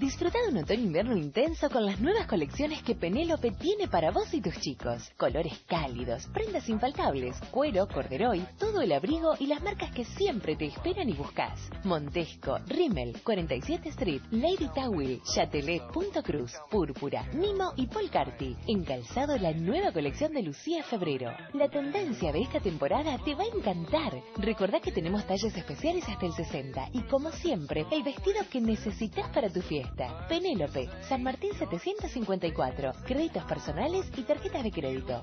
[0.00, 4.40] Disfruta de un otoño-invierno intenso con las nuevas colecciones que Penélope tiene para vos y
[4.40, 5.12] tus chicos.
[5.18, 10.68] Colores cálidos, prendas infaltables, cuero, corderoy, todo el abrigo y las marcas que siempre te
[10.68, 11.60] esperan y buscas.
[11.84, 18.56] Montesco, Rimmel, 47 Street, Lady Towel, Chatelet, Punto Cruz, Púrpura, Mimo y Polcarti.
[18.68, 21.30] En calzado la nueva colección de Lucía Febrero.
[21.52, 24.14] La tendencia de esta temporada te va a encantar.
[24.38, 29.28] Recordá que tenemos talles especiales hasta el 60 y como siempre, el vestido que necesitas
[29.28, 29.89] para tu fiesta.
[30.28, 32.92] Penélope, San Martín 754.
[33.04, 35.22] Créditos personales y tarjetas de crédito.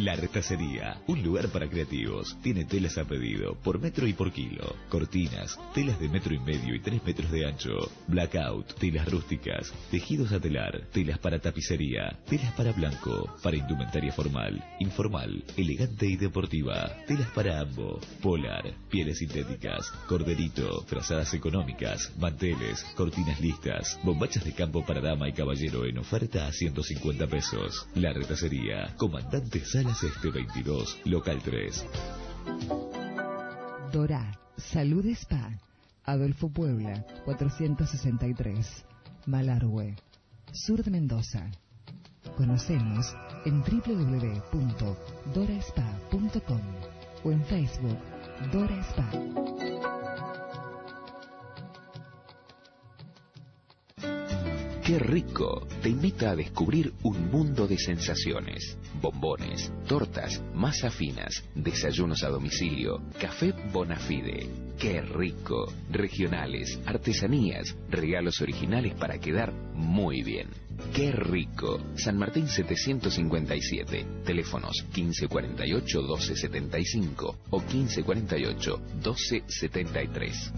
[0.00, 2.34] La Retacería, un lugar para creativos.
[2.42, 4.74] Tiene telas a pedido, por metro y por kilo.
[4.88, 7.76] Cortinas, telas de metro y medio y tres metros de ancho.
[8.08, 14.64] Blackout, telas rústicas, tejidos a telar, telas para tapicería, telas para blanco, para indumentaria formal,
[14.78, 16.96] informal, elegante y deportiva.
[17.06, 24.82] Telas para ambos, polar, pieles sintéticas, corderito, frazadas económicas, manteles, cortinas listas, bombachas de campo
[24.82, 27.86] para dama y caballero en oferta a 150 pesos.
[27.96, 31.84] La Retacería, Comandante Este 22, Local 3.
[33.92, 35.58] Dora, Salud Spa,
[36.04, 38.84] Adolfo Puebla, 463,
[39.26, 39.96] Malargüe,
[40.52, 41.50] Sur de Mendoza.
[42.36, 46.62] Conocemos en www.doraspa.com
[47.24, 47.98] o en Facebook
[48.52, 49.10] Dora Spa.
[54.90, 58.76] Qué rico te invita a descubrir un mundo de sensaciones.
[59.00, 64.48] Bombones, tortas, masa finas, desayunos a domicilio, café Bonafide.
[64.80, 65.72] Qué rico.
[65.92, 70.48] Regionales, artesanías, regalos originales para quedar muy bien.
[70.92, 71.80] Qué rico.
[71.94, 74.24] San Martín 757.
[74.24, 80.52] Teléfonos 1548 1275 o 1548 1273.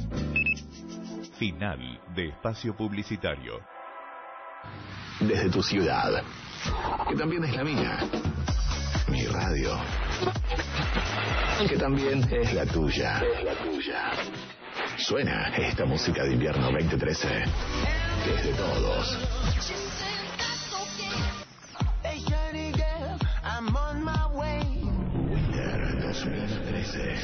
[1.38, 3.71] Final de espacio publicitario.
[5.20, 6.22] Desde tu ciudad,
[7.08, 7.98] que también es la mía.
[9.08, 9.78] Mi radio,
[11.68, 13.20] que también es la tuya.
[13.20, 14.10] Es la tuya.
[14.96, 17.28] Suena esta música de invierno 2013,
[18.24, 19.18] que es de todos.
[25.30, 27.14] Winter 2013.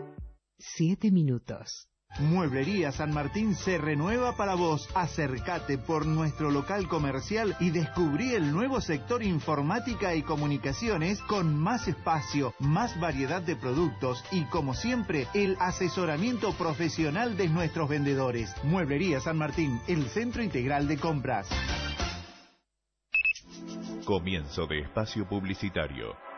[0.58, 1.89] 7 minutos.
[2.18, 4.90] Mueblería San Martín se renueva para vos.
[4.94, 11.88] Acércate por nuestro local comercial y descubrí el nuevo sector informática y comunicaciones con más
[11.88, 18.54] espacio, más variedad de productos y como siempre el asesoramiento profesional de nuestros vendedores.
[18.64, 21.48] Mueblería San Martín, el centro integral de compras.
[24.04, 26.29] Comienzo de espacio publicitario.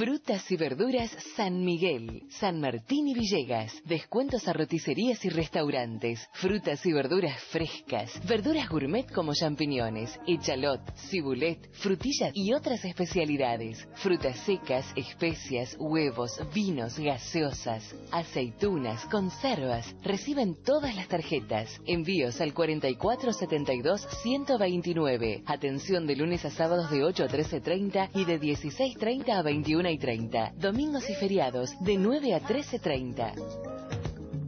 [0.00, 3.70] Frutas y verduras San Miguel, San Martín y Villegas.
[3.84, 6.26] Descuentos a roticerías y restaurantes.
[6.32, 8.10] Frutas y verduras frescas.
[8.26, 13.86] Verduras gourmet como champiñones, echalot, cibulet, frutillas y otras especialidades.
[13.96, 19.94] Frutas secas, especias, huevos, vinos, gaseosas, aceitunas, conservas.
[20.02, 21.78] Reciben todas las tarjetas.
[21.84, 25.42] Envíos al 4472 129.
[25.44, 29.98] Atención de lunes a sábados de 8 a 13.30 y de 16.30 a 21 y
[29.98, 30.54] 30.
[30.58, 33.34] Domingos y feriados de 9 a 13.30.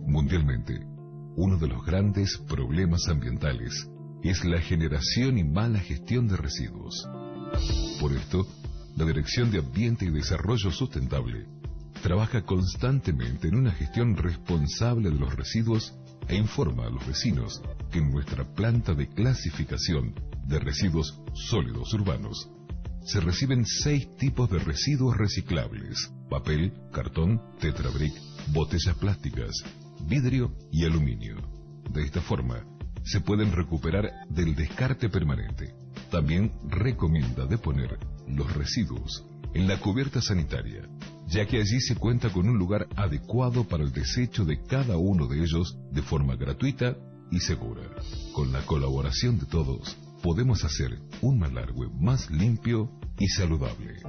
[0.07, 0.80] Mundialmente,
[1.36, 3.88] uno de los grandes problemas ambientales
[4.22, 7.09] es la generación y mala gestión de residuos.
[8.01, 8.47] Por esto,
[8.97, 11.47] la Dirección de Ambiente y Desarrollo Sustentable
[12.03, 15.95] trabaja constantemente en una gestión responsable de los residuos
[16.28, 20.14] e informa a los vecinos que nuestra planta de clasificación
[20.47, 22.51] de residuos sólidos urbanos
[23.05, 28.13] se reciben seis tipos de residuos reciclables, papel, cartón, tetrabric,
[28.49, 29.65] botellas plásticas,
[30.07, 31.37] vidrio y aluminio.
[31.93, 32.65] De esta forma,
[33.05, 35.75] se pueden recuperar del descarte permanente.
[36.11, 37.99] También recomienda deponer
[38.29, 39.25] los residuos
[39.55, 40.89] en la cubierta sanitaria,
[41.27, 45.27] ya que allí se cuenta con un lugar adecuado para el desecho de cada uno
[45.27, 46.97] de ellos de forma gratuita
[47.31, 47.83] y segura.
[48.35, 54.01] Con la colaboración de todos, podemos hacer un Malargüe más limpio y saludable.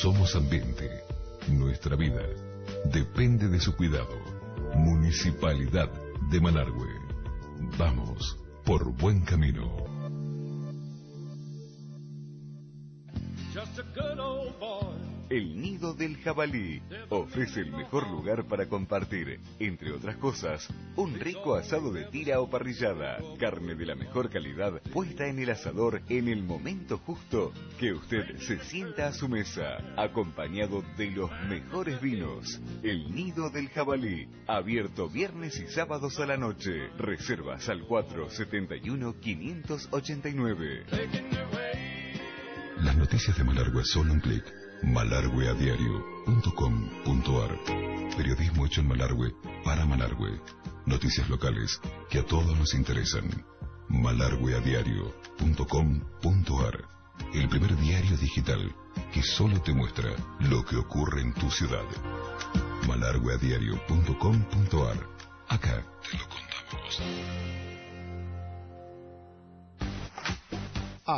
[0.00, 0.88] Somos ambiente.
[1.48, 2.22] Nuestra vida
[2.92, 4.16] depende de su cuidado.
[4.74, 5.90] Municipalidad
[6.30, 6.88] de Malargüe.
[7.78, 9.92] Vamos por buen camino.
[15.32, 21.54] El Nido del Jabalí ofrece el mejor lugar para compartir, entre otras cosas, un rico
[21.54, 26.28] asado de tira o parrillada, carne de la mejor calidad puesta en el asador en
[26.28, 32.60] el momento justo que usted se sienta a su mesa, acompañado de los mejores vinos.
[32.82, 36.90] El Nido del Jabalí, abierto viernes y sábados a la noche.
[36.98, 40.84] Reservas al 471 589.
[42.82, 44.61] Las noticias de Malargüe solo un clic.
[44.82, 47.58] malargueadiario.com.ar
[48.16, 50.38] Periodismo hecho en Malargüe para Malargüe.
[50.84, 51.80] Noticias locales
[52.10, 53.46] que a todos nos interesan.
[53.88, 56.84] malargueadiario.com.ar
[57.34, 58.74] El primer diario digital
[59.12, 60.10] que solo te muestra
[60.40, 61.86] lo que ocurre en tu ciudad.
[62.86, 65.08] malargueadiario.com.ar
[65.48, 67.00] Acá te lo contamos.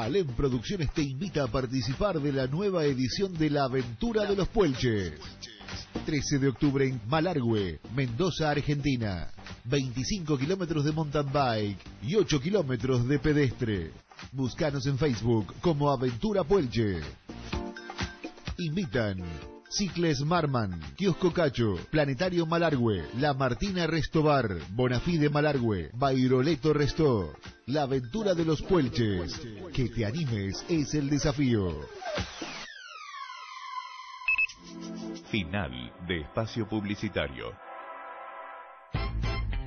[0.02, 4.48] Alem Producciones te invita a participar de la nueva edición de La Aventura de los
[4.48, 5.12] Puelches.
[6.04, 9.30] 13 de octubre en Malargüe, Mendoza, Argentina.
[9.64, 13.92] 25 kilómetros de mountain bike y 8 kilómetros de pedestre.
[14.32, 17.00] Búscanos en Facebook como Aventura Puelche.
[18.58, 27.34] Invitan Cicles Marman, Kiosco Cacho, Planetario Malargüe, La Martina Restobar, Bonafide Malargüe, Bairoleto Restó.
[27.66, 29.40] La aventura de los Puelches.
[29.72, 31.72] Que te animes es el desafío.
[35.32, 37.52] Final de espacio publicitario.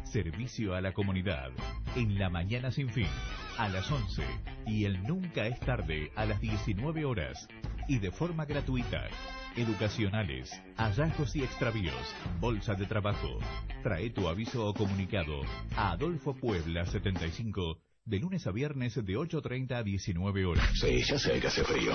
[0.06, 1.52] Servicio a la comunidad.
[1.98, 3.10] En la mañana sin fin,
[3.58, 4.24] a las 11.
[4.68, 7.50] Y el nunca es tarde, a las 19 horas.
[7.90, 9.10] Y de forma gratuita.
[9.58, 11.96] Educacionales, hallazgos y extravíos,
[12.40, 13.40] bolsa de trabajo.
[13.82, 15.42] Trae tu aviso o comunicado
[15.76, 20.70] a Adolfo Puebla 75 de lunes a viernes de 8.30 a 19 horas.
[20.80, 21.92] Sí, ya sé que hace frío.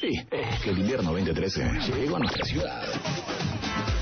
[0.00, 1.64] Sí, es que el invierno 2013
[1.96, 2.84] llegó a nuestra ciudad.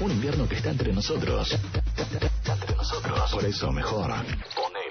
[0.03, 1.51] Un invierno que está entre nosotros.
[1.51, 3.33] Está entre nosotros.
[3.33, 4.82] Por eso mejor, onda.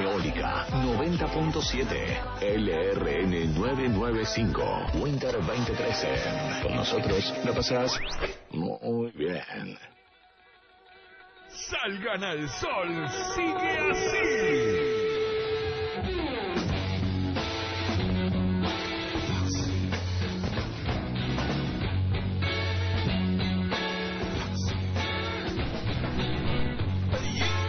[0.00, 2.40] Eólica 90.7.
[2.40, 4.86] LRN 995.
[4.94, 6.62] Winter 2013.
[6.62, 7.98] Con nosotros lo pasás
[8.50, 9.78] muy bien.
[11.48, 14.83] Salgan al sol, sigue así.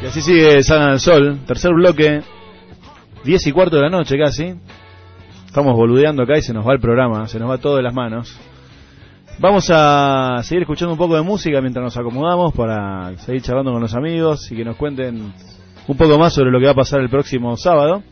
[0.06, 2.22] Y así sigue Salgan al Sol, tercer bloque,
[3.24, 4.54] 10 y cuarto de la noche casi.
[5.48, 7.92] Estamos boludeando acá y se nos va el programa, se nos va todo de las
[7.92, 8.40] manos.
[9.40, 13.82] Vamos a seguir escuchando un poco de música mientras nos acomodamos para seguir charlando con
[13.82, 15.34] los amigos y que nos cuenten
[15.88, 18.04] un poco más sobre lo que va a pasar el próximo sábado.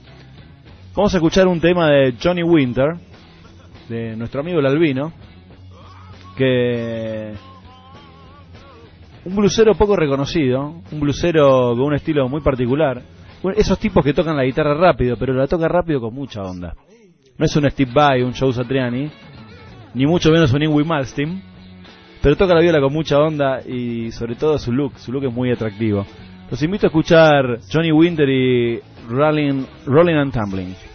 [0.96, 2.96] Vamos a escuchar un tema de Johnny Winter,
[3.88, 5.14] de nuestro amigo el Albino,
[6.36, 7.34] que
[9.26, 13.02] un blusero poco reconocido, un blusero con un estilo muy particular.
[13.42, 16.76] Bueno, esos tipos que tocan la guitarra rápido, pero la toca rápido con mucha onda.
[17.38, 19.10] No es un Steve Vai, un Joe Satriani,
[19.94, 21.42] ni mucho menos un Ingrid Malmsteen,
[22.22, 25.34] pero toca la viola con mucha onda y sobre todo su look, su look es
[25.34, 26.06] muy atractivo.
[26.50, 30.93] Los invito a escuchar Johnny Winter y Rolling, Rolling and Tumbling.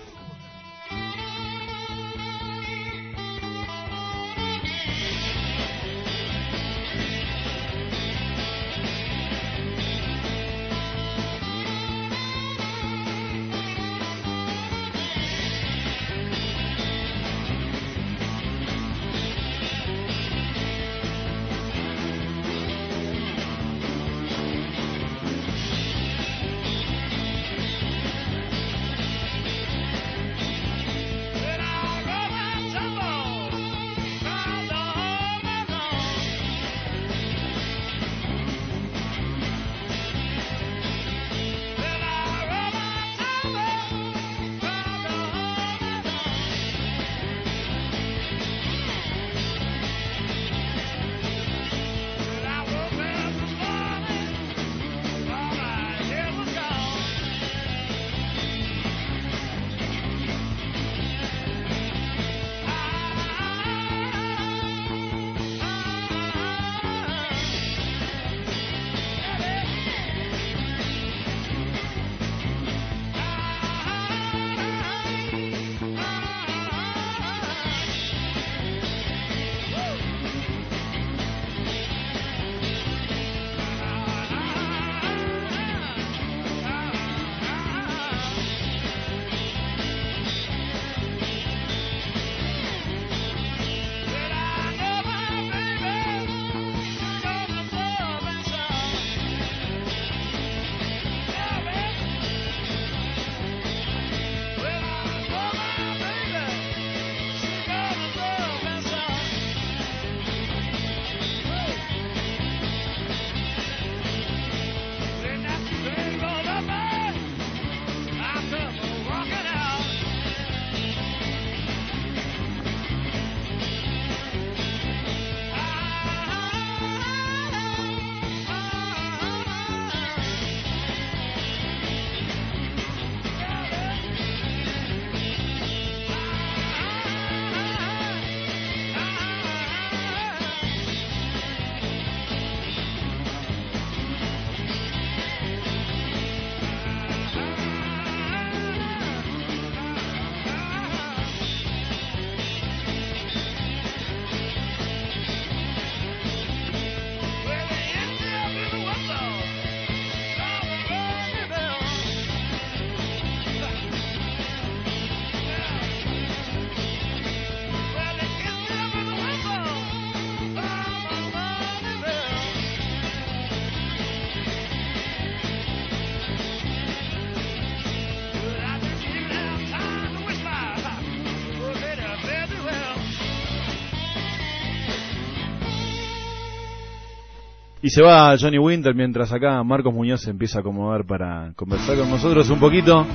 [187.89, 191.97] Y se va Johnny Winter mientras acá Marcos Muñoz se empieza a acomodar para conversar
[191.97, 193.07] con nosotros un poquito.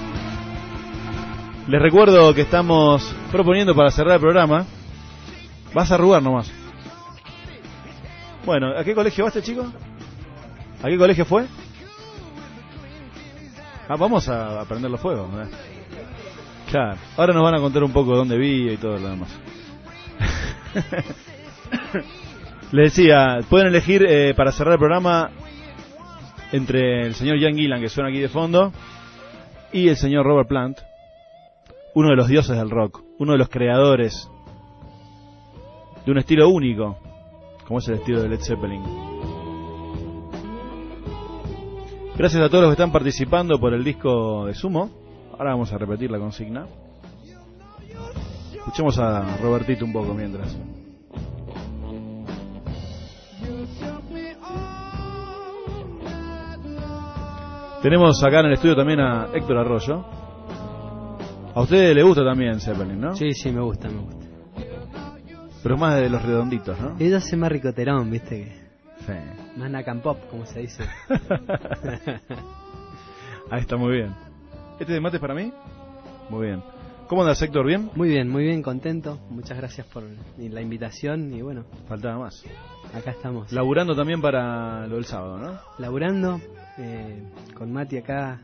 [1.68, 4.66] Les recuerdo que estamos proponiendo para cerrar el programa.
[5.76, 6.52] Vas a arrugar nomás.
[8.48, 9.72] Bueno, ¿a qué colegio va este chico?
[10.82, 11.46] ¿A qué colegio fue?
[13.88, 15.30] Ah, vamos a, a prender los fuegos.
[16.72, 16.98] Claro.
[17.16, 19.40] Ahora nos van a contar un poco dónde vive y todo lo demás.
[22.74, 25.30] Les decía, pueden elegir eh, para cerrar el programa
[26.52, 28.74] entre el señor Ian Gillan, que suena aquí de fondo,
[29.72, 30.80] y el señor Robert Plant,
[31.94, 34.28] uno de los dioses del rock, uno de los creadores
[36.04, 36.98] de un estilo único,
[37.68, 38.82] como es el estilo de Led Zeppelin.
[42.18, 44.90] Gracias a todos los que están participando por el disco de Sumo.
[45.34, 46.66] Ahora vamos a repetir la consigna.
[48.52, 50.58] Escuchemos a Robertito un poco mientras.
[57.84, 60.06] Tenemos acá en el estudio también a Héctor Arroyo.
[61.54, 63.14] A usted le gusta también Zeppelin, ¿no?
[63.14, 64.26] Sí, sí, me gusta, me gusta.
[65.62, 66.96] Pero más de los redonditos, ¿no?
[66.98, 68.54] Ellos hacen más ricoterón, viste que.
[69.06, 69.12] Sí.
[69.58, 70.86] Más nacan pop, como se dice.
[73.52, 74.16] Ahí está muy bien.
[74.80, 75.52] ¿Este de mate es para mí?
[76.30, 76.64] Muy bien.
[77.10, 77.66] ¿Cómo andas, Héctor?
[77.68, 77.92] ¿Bien?
[77.96, 79.20] Muy bien, muy bien, contento.
[79.30, 80.04] Muchas gracias por
[80.38, 81.66] la invitación y bueno.
[81.90, 82.46] Faltaba más.
[82.96, 83.52] Acá estamos.
[83.52, 85.60] Laburando también para lo del sábado, ¿no?
[85.80, 86.40] Laburando
[86.78, 88.42] eh, con Mati acá,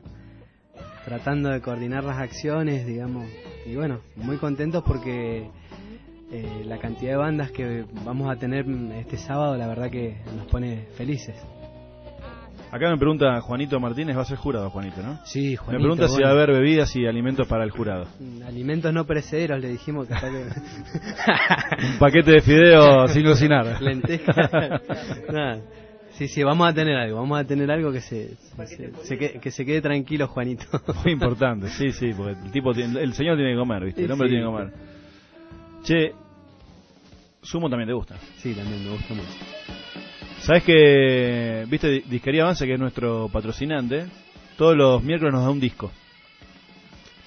[1.06, 3.26] tratando de coordinar las acciones, digamos.
[3.66, 5.50] Y bueno, muy contentos porque
[6.32, 8.64] Eh, la cantidad de bandas que vamos a tener
[9.00, 11.36] este sábado, la verdad que nos pone felices.
[12.72, 15.18] Acá me pregunta Juanito Martínez, va a ser jurado Juanito, ¿no?
[15.26, 18.06] Sí, Me Juanito, pregunta si va a haber bebidas y alimentos para el jurado.
[18.46, 20.44] Alimentos no perecederos, le dijimos que hasta que...
[21.94, 23.82] Un paquete de fideos sin cocinar.
[23.82, 24.36] Lentejas.
[25.34, 25.62] Nada.
[26.20, 28.36] Sí, sí, vamos a tener algo, vamos a tener algo que se,
[28.68, 30.66] se- se que, que se quede tranquilo, Juanito.
[31.04, 34.04] Muy importante, sí, sí, porque el tipo tiene- el señor tiene que comer, ¿viste?
[34.04, 34.34] El hombre sí.
[34.36, 34.74] tiene que comer.
[35.84, 36.12] Che,
[37.42, 38.16] Sumo también te gusta.
[38.38, 39.30] Sí, también me gusta mucho.
[40.42, 44.06] ¿Sabes que, viste, Disquería Avance, que es nuestro patrocinante,
[44.58, 45.90] todos los miércoles nos da un disco.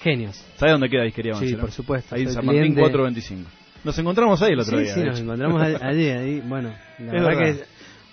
[0.01, 0.35] Genios.
[0.57, 1.47] ¿Sabes dónde queda Disquería Avance?
[1.49, 1.61] Sí, no?
[1.61, 2.81] por supuesto, Ahí en San Martín cliente.
[2.81, 3.49] 425.
[3.83, 4.93] Nos encontramos ahí el otro sí, día.
[4.93, 5.23] sí, nos hecho.
[5.23, 6.69] encontramos allí, ahí, bueno,
[6.99, 7.55] la Es verdad, verdad.
[7.57, 7.65] que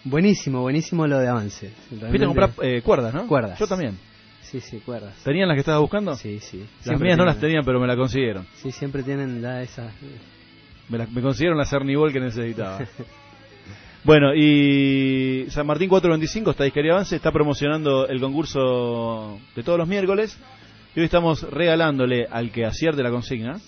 [0.04, 1.70] buenísimo, buenísimo lo de avance.
[1.88, 3.26] Fuiste a comprar eh, cuerdas, ¿no?
[3.26, 3.58] Cuerdas.
[3.58, 3.98] Yo también.
[4.42, 5.14] Sí, sí, cuerdas.
[5.22, 6.16] ¿Tenían las que estabas buscando?
[6.16, 6.58] Sí, sí.
[6.58, 8.46] Las Siempre mías no las tenían, pero me la consiguieron.
[8.56, 9.92] Sí, siempre tienen la esa.
[10.88, 12.78] Me, la- me consiguieron la Cernibol que necesitaba.
[14.04, 19.86] bueno, y San Martín 425, está Disquería Avance, está promocionando el concurso de todos los
[19.86, 20.36] miércoles.
[20.96, 23.60] Y hoy estamos regalándole al que acierte la consigna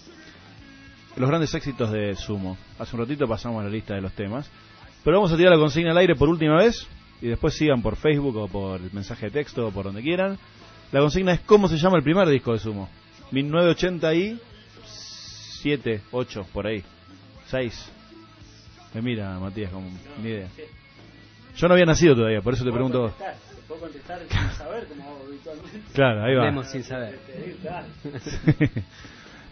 [1.14, 2.56] los grandes éxitos de Sumo.
[2.78, 4.50] Hace un ratito pasamos la lista de los temas.
[5.04, 6.86] Pero vamos a tirar la consigna al aire por última vez.
[7.20, 10.38] Y después sigan por Facebook o por el mensaje de texto o por donde quieran.
[10.90, 12.88] La consigna es cómo se llama el primer disco de Sumo.
[13.30, 16.82] 1987, 8, por ahí.
[17.46, 17.92] 6.
[18.94, 19.88] Me mira Matías como
[20.22, 20.48] ni idea.
[21.56, 23.12] Yo no había nacido todavía, por eso te pregunto vos.
[23.16, 23.24] Te
[23.68, 25.80] puedo contestar sin saber, como hago habitualmente.
[25.94, 26.44] Claro, ahí va.
[26.44, 27.18] Vemos sin saber.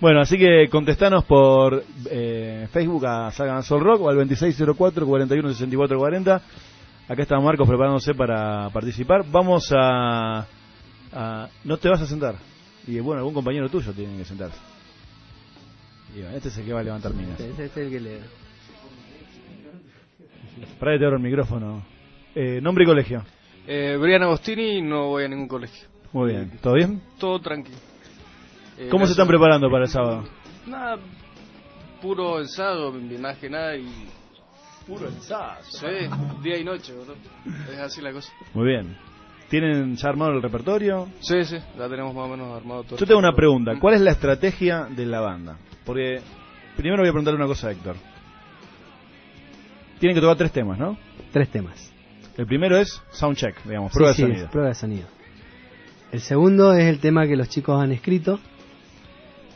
[0.01, 5.49] Bueno, así que contestanos por eh, Facebook a Sagan Sol Rock o al 2604 41
[5.53, 6.43] 64 40.
[7.09, 9.25] Acá está Marcos preparándose para participar.
[9.31, 10.47] Vamos a,
[11.13, 12.37] a- No te vas a sentar.
[12.87, 14.57] Y bueno, algún compañero tuyo tiene que sentarse.
[16.17, 17.39] Y bueno, este es el que va a levantar minas.
[17.39, 18.19] Ese es el que le.
[20.79, 21.85] Para que te abro el micrófono.
[22.35, 23.23] Eh, nombre y colegio.
[23.67, 25.89] Eh, Brian Agostini, no voy a ningún colegio.
[26.13, 26.53] Muy bien.
[26.63, 27.03] ¿Todo bien?
[27.19, 27.77] Todo tranquilo.
[28.81, 30.25] Eh, ¿Cómo se están preparando para el sábado?
[30.67, 30.97] Nada,
[32.01, 33.87] puro ensayo, más que nada y...
[34.87, 35.63] Puro ensayo.
[35.69, 35.87] Sí,
[36.43, 37.15] día y noche, boludo.
[37.71, 38.33] Es así la cosa.
[38.55, 38.97] Muy bien.
[39.51, 41.09] ¿Tienen ya armado el repertorio?
[41.21, 42.97] Sí, sí, la tenemos más o menos armado todo.
[42.99, 43.73] Yo tengo una pregunta.
[43.79, 45.59] ¿Cuál es la estrategia de la banda?
[45.85, 46.21] Porque
[46.77, 47.97] primero voy a preguntarle una cosa a Héctor.
[49.99, 50.97] Tienen que tocar tres temas, ¿no?
[51.33, 51.93] Tres temas.
[52.39, 54.51] El primero es soundcheck, digamos, prueba Sí, de sí, sonido.
[54.51, 55.07] prueba de sonido.
[56.13, 58.41] El segundo es el tema que los chicos han escrito.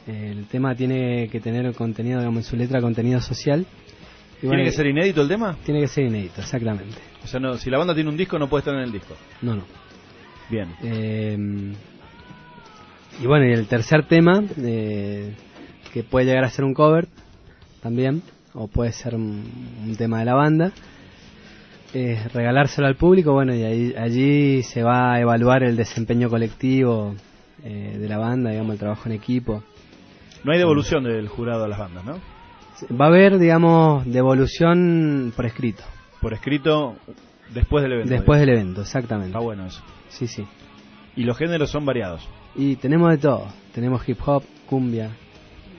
[0.06, 3.60] El tema tiene que tener contenido, digamos, en su letra, contenido social.
[3.60, 5.56] Y ¿Tiene bueno, que ser inédito el tema?
[5.64, 6.96] Tiene que ser inédito, exactamente.
[7.22, 9.16] O sea, no, si la banda tiene un disco no puede estar en el disco.
[9.40, 9.64] No, no.
[10.50, 10.68] Bien.
[10.82, 11.38] Eh,
[13.22, 15.34] y bueno, y el tercer tema, eh,
[15.92, 17.08] que puede llegar a ser un cover
[17.80, 18.22] también,
[18.52, 19.44] o puede ser un,
[19.86, 20.72] un tema de la banda,
[21.94, 27.14] es regalárselo al público, bueno, y ahí, allí se va a evaluar el desempeño colectivo
[27.62, 29.62] eh, de la banda, digamos, el trabajo en equipo.
[30.44, 32.20] No hay devolución del jurado a las bandas, ¿no?
[32.94, 35.82] Va a haber, digamos, devolución por escrito.
[36.20, 36.96] Por escrito
[37.52, 38.12] después del evento.
[38.12, 39.28] Después del evento, exactamente.
[39.28, 39.82] Está bueno eso.
[40.08, 40.46] Sí, sí.
[41.16, 42.28] Y los géneros son variados.
[42.54, 43.46] Y tenemos de todo.
[43.72, 45.16] Tenemos hip hop, cumbia,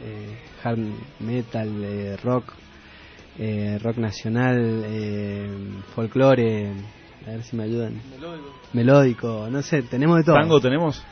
[0.03, 0.79] eh, hard
[1.19, 2.53] metal, eh, rock,
[3.37, 5.49] eh, rock nacional, eh,
[5.93, 6.71] folclore,
[7.27, 8.01] a ver si me ayudan.
[8.73, 9.47] Melódico.
[9.49, 10.35] no sé, tenemos de todo.
[10.35, 11.03] ¿Tango tenemos?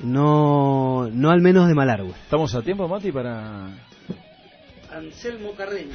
[0.00, 2.12] No, no al menos de Malargüe.
[2.12, 3.68] ¿Estamos a tiempo, Mati, para...?
[4.90, 5.92] Anselmo Carreño.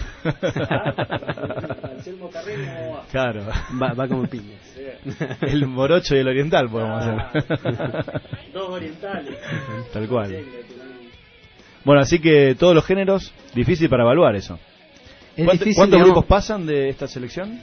[1.84, 3.02] Anselmo Carreño.
[3.12, 3.42] Claro.
[3.82, 4.56] Va, va como piña.
[5.42, 7.32] el morocho y el oriental podemos Ah.
[7.34, 8.22] hacer.
[8.54, 9.36] Dos orientales.
[9.92, 10.44] Tal cual.
[11.84, 14.60] Bueno, así que todos los géneros, difícil para evaluar eso.
[15.36, 17.60] Es ¿Cuánto- difícil, ¿Cuántos digamos- grupos pasan de esta selección?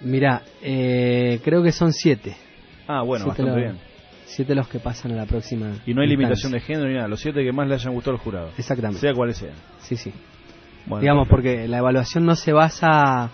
[0.00, 2.34] Mira, eh, creo que son siete.
[2.88, 3.78] Ah, bueno, Siete bastante bien.
[4.26, 5.72] Siete los que pasan a la próxima.
[5.86, 8.16] Y no hay limitación de género ni nada, los siete que más le hayan gustado
[8.16, 8.50] al jurado.
[8.58, 9.00] Exactamente.
[9.00, 9.54] Sea cuales sean.
[9.78, 10.12] Sí, sí.
[10.86, 11.50] Bueno, digamos, perfecto.
[11.52, 13.30] porque la evaluación no se basa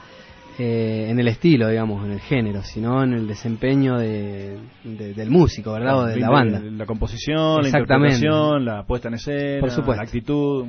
[0.59, 5.31] eh, en el estilo, digamos, en el género, sino en el desempeño de, de- del
[5.31, 5.99] músico, ¿verdad?
[5.99, 6.61] o de la banda.
[6.61, 10.03] La composición, la interpretación, la puesta en escena, Por supuesto.
[10.03, 10.67] la actitud.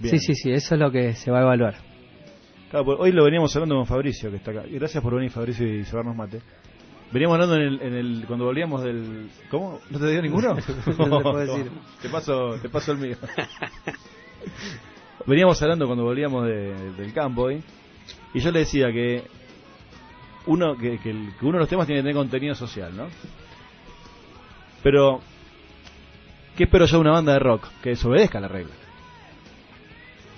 [0.00, 0.18] Bien.
[0.18, 1.74] Sí, sí, sí, eso es lo que se va a evaluar.
[2.70, 4.62] Claro, pues hoy lo veníamos hablando con Fabricio, que está acá.
[4.70, 6.40] Gracias por venir, Fabricio, y llevarnos mate.
[7.12, 9.28] Veníamos hablando en el, en el cuando volvíamos del...
[9.50, 9.80] ¿Cómo?
[9.90, 10.54] ¿No te dio ninguno?
[10.86, 11.70] No te puedo decir.
[12.00, 13.16] Te paso, te paso el mío.
[15.26, 17.62] veníamos hablando cuando volvíamos de- del campo hoy.
[18.32, 19.24] Y yo le decía que
[20.46, 23.08] uno que, que el- que uno de los temas tiene que tener contenido social, ¿no?
[24.82, 25.20] Pero,
[26.56, 27.66] ¿qué espero yo de una banda de rock?
[27.82, 28.72] Que desobedezca la regla.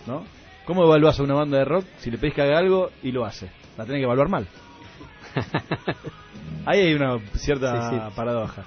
[0.06, 0.24] ¿No?
[0.64, 3.24] ¿Cómo evaluás a una banda de rock si le pedís que haga algo y lo
[3.24, 3.50] hace?
[3.76, 4.46] La tenés que evaluar mal.
[6.66, 8.02] Ahí hay una cierta Sí, sí.
[8.16, 8.64] paradoja.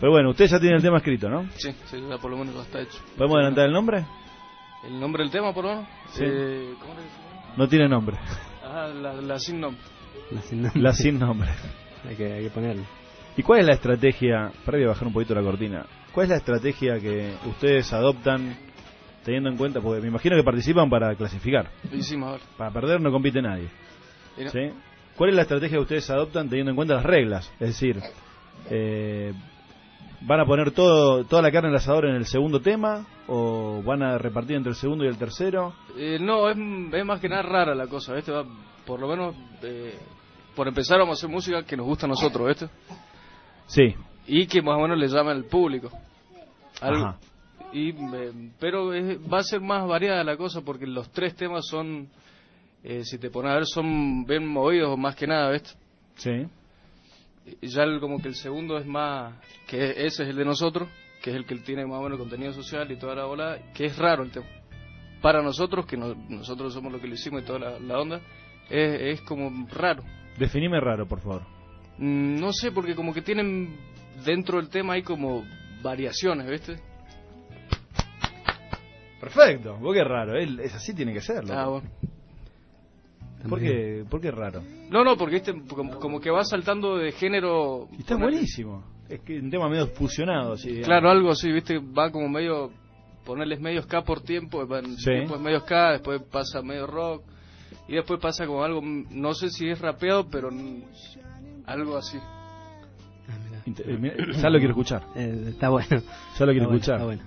[0.00, 1.46] Pero bueno, usted ya tiene el tema escrito, ¿no?
[1.56, 2.98] Sí, sí, ya por lo menos está hecho.
[3.16, 4.04] ¿Podemos adelantar el nombre?
[4.84, 5.86] ¿El nombre del tema, por lo menos?
[6.10, 6.22] Sí.
[6.24, 7.00] Eh, ¿Cómo le?
[7.56, 8.16] No tiene nombre.
[8.64, 9.82] Ah, la, la sin nombre.
[10.30, 10.80] La sin nombre.
[10.82, 11.48] La sin nombre.
[12.08, 12.84] hay, que, hay que ponerle.
[13.36, 16.98] ¿Y cuál es la estrategia, para bajar un poquito la cortina, cuál es la estrategia
[17.00, 18.56] que ustedes adoptan
[19.24, 21.68] teniendo en cuenta, porque me imagino que participan para clasificar,
[22.00, 22.42] sí, más vale.
[22.56, 23.68] para perder no compite nadie,
[24.38, 24.70] Y no- ¿sí?
[25.18, 27.52] ¿Cuál es la estrategia que ustedes adoptan teniendo en cuenta las reglas?
[27.60, 28.00] Es decir,
[28.70, 29.32] eh,
[30.22, 33.82] ¿van a poner todo, toda la carne en el asador en el segundo tema o
[33.84, 35.74] van a repartir entre el segundo y el tercero?
[35.96, 38.30] Eh, no, es, es más que nada rara la cosa, ¿viste?
[38.32, 38.44] Va-
[38.86, 39.98] por lo menos, eh,
[40.56, 42.68] por empezar vamos a hacer música que nos gusta a nosotros, ¿viste?
[43.66, 43.94] Sí.
[44.26, 45.90] Y que más o menos le llama al público.
[46.80, 47.18] Algo- Ajá.
[47.72, 51.66] y, eh, pero es- va a ser más variada la cosa porque los tres temas
[51.68, 52.08] son,
[52.84, 55.70] eh, si te pones a ver, son bien movidos más que nada, ¿viste?
[56.16, 56.46] Sí.
[57.62, 59.34] Ya el- como que el segundo es más,
[59.66, 60.88] que ese es el de nosotros,
[61.22, 63.86] que es el que tiene más o menos contenido social y toda la bola, que
[63.86, 64.46] es raro el tema.
[65.22, 68.20] Para nosotros, que no- nosotros somos lo que le hicimos y toda la, la onda,
[68.70, 70.04] es, es como raro.
[70.38, 71.42] Definime raro, por favor.
[71.98, 73.76] Mm, No sé, porque como que tienen
[74.24, 75.44] dentro del tema hay como
[75.82, 76.78] variaciones, ¿viste?
[79.20, 81.42] Perfecto, vos qué raro, es así tiene que ser.
[81.44, 81.54] loco.
[81.58, 81.88] Ah, bueno.
[83.48, 84.62] ¿Por qué, ¿Por qué raro?
[84.90, 87.88] No, no, porque este como, como que va saltando de género.
[87.98, 88.82] Está buenísimo.
[89.08, 90.80] Es que un tema medio fusionado, así.
[90.82, 91.78] Claro, algo así, ¿viste?
[91.78, 92.70] Va como medio.
[93.24, 94.66] Ponerles medio ska por tiempo,
[94.96, 95.10] Sí.
[95.10, 97.22] después medio ska, después pasa medio rock,
[97.86, 98.80] y después pasa como algo.
[98.82, 100.50] mm, No sé si es rapeado, pero
[101.66, 102.18] algo así.
[103.66, 105.02] Int- eh, Ya lo quiero escuchar.
[105.14, 105.88] Eh, está bueno.
[105.90, 106.94] Ya lo Está quiero bueno, escuchar.
[106.96, 107.22] está bueno.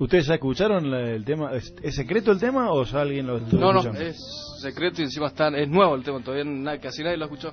[0.00, 1.52] ¿Ustedes ya escucharon el tema?
[1.54, 4.08] ¿Es, es secreto el tema o ya alguien lo estuvo No, no, escuchando?
[4.08, 4.18] es
[4.60, 7.52] secreto y encima está, es nuevo el tema, todavía na- casi nadie lo escuchó.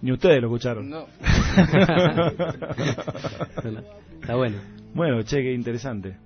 [0.00, 0.88] Ni ustedes lo escucharon.
[0.88, 1.04] No.
[4.20, 4.56] Está bueno.
[4.94, 6.16] Bueno, che, qué interesante.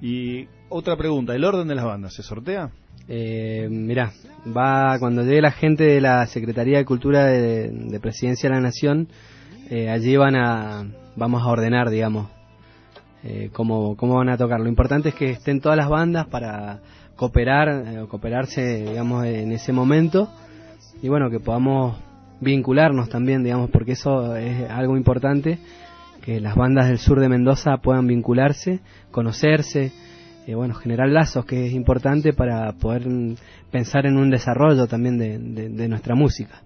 [0.00, 2.70] Y otra pregunta, ¿el orden de las bandas se sortea?
[3.08, 4.12] Eh, mirá,
[4.56, 8.60] va cuando llegue la gente de la Secretaría de Cultura de, de Presidencia de la
[8.60, 9.08] Nación,
[9.70, 10.86] eh, allí van a,
[11.16, 12.28] vamos a ordenar, digamos,
[13.24, 14.60] eh, cómo, cómo van a tocar.
[14.60, 16.80] Lo importante es que estén todas las bandas para
[17.16, 20.28] cooperar, eh, cooperarse, digamos, en ese momento
[21.02, 21.96] y bueno, que podamos
[22.40, 25.58] vincularnos también, digamos, porque eso es algo importante,
[26.22, 28.80] que las bandas del sur de Mendoza puedan vincularse,
[29.10, 29.92] conocerse,
[30.46, 33.06] eh, bueno, generar lazos, que es importante para poder
[33.70, 36.60] pensar en un desarrollo también de, de- de nuestra música.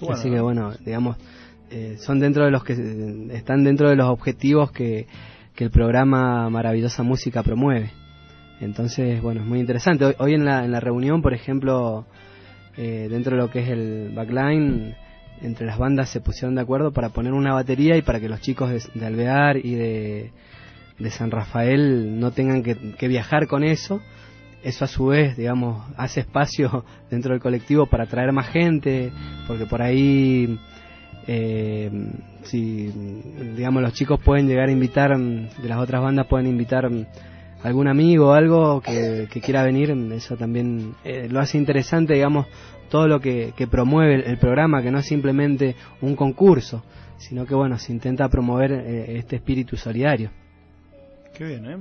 [0.00, 0.14] Bueno.
[0.14, 1.16] Así que bueno, digamos,
[1.70, 2.72] eh, son dentro de los que
[3.32, 5.06] están dentro de los objetivos que,
[5.56, 7.90] que el programa Maravillosa Música promueve.
[8.60, 10.04] Entonces, bueno, es muy interesante.
[10.04, 12.06] Hoy, hoy en, la, en la reunión, por ejemplo,
[12.76, 14.94] eh, dentro de lo que es el backline,
[15.40, 18.40] entre las bandas se pusieron de acuerdo para poner una batería y para que los
[18.40, 20.32] chicos de, Alvear y de,
[20.98, 24.00] de San Rafael no tengan que, que viajar con eso.
[24.62, 29.10] Eso a su vez, digamos, hace espacio dentro del colectivo para atraer más gente,
[29.46, 30.58] porque por ahí,
[31.26, 31.90] eh,
[32.44, 32.92] si,
[33.56, 37.06] digamos, los chicos pueden llegar a invitar, mm, de las otras bandas pueden invitar mm,
[37.64, 42.14] algún amigo o algo que, que quiera venir, mm, eso también eh, lo hace interesante,
[42.14, 42.46] digamos,
[42.90, 46.84] todo lo que, que promueve el, el programa, que no es simplemente un concurso,
[47.18, 50.30] sino que, bueno, se intenta promover eh, este espíritu solidario.
[51.36, 51.76] Qué bien, ¿eh?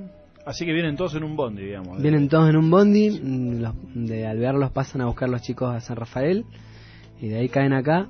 [0.46, 2.00] Así que vienen todos en un bondi, digamos.
[2.02, 3.20] Vienen todos en un bondi,
[3.60, 6.46] los- de Alvear los pasan a buscar los chicos a San Rafael
[7.20, 8.08] y de ahí caen acá.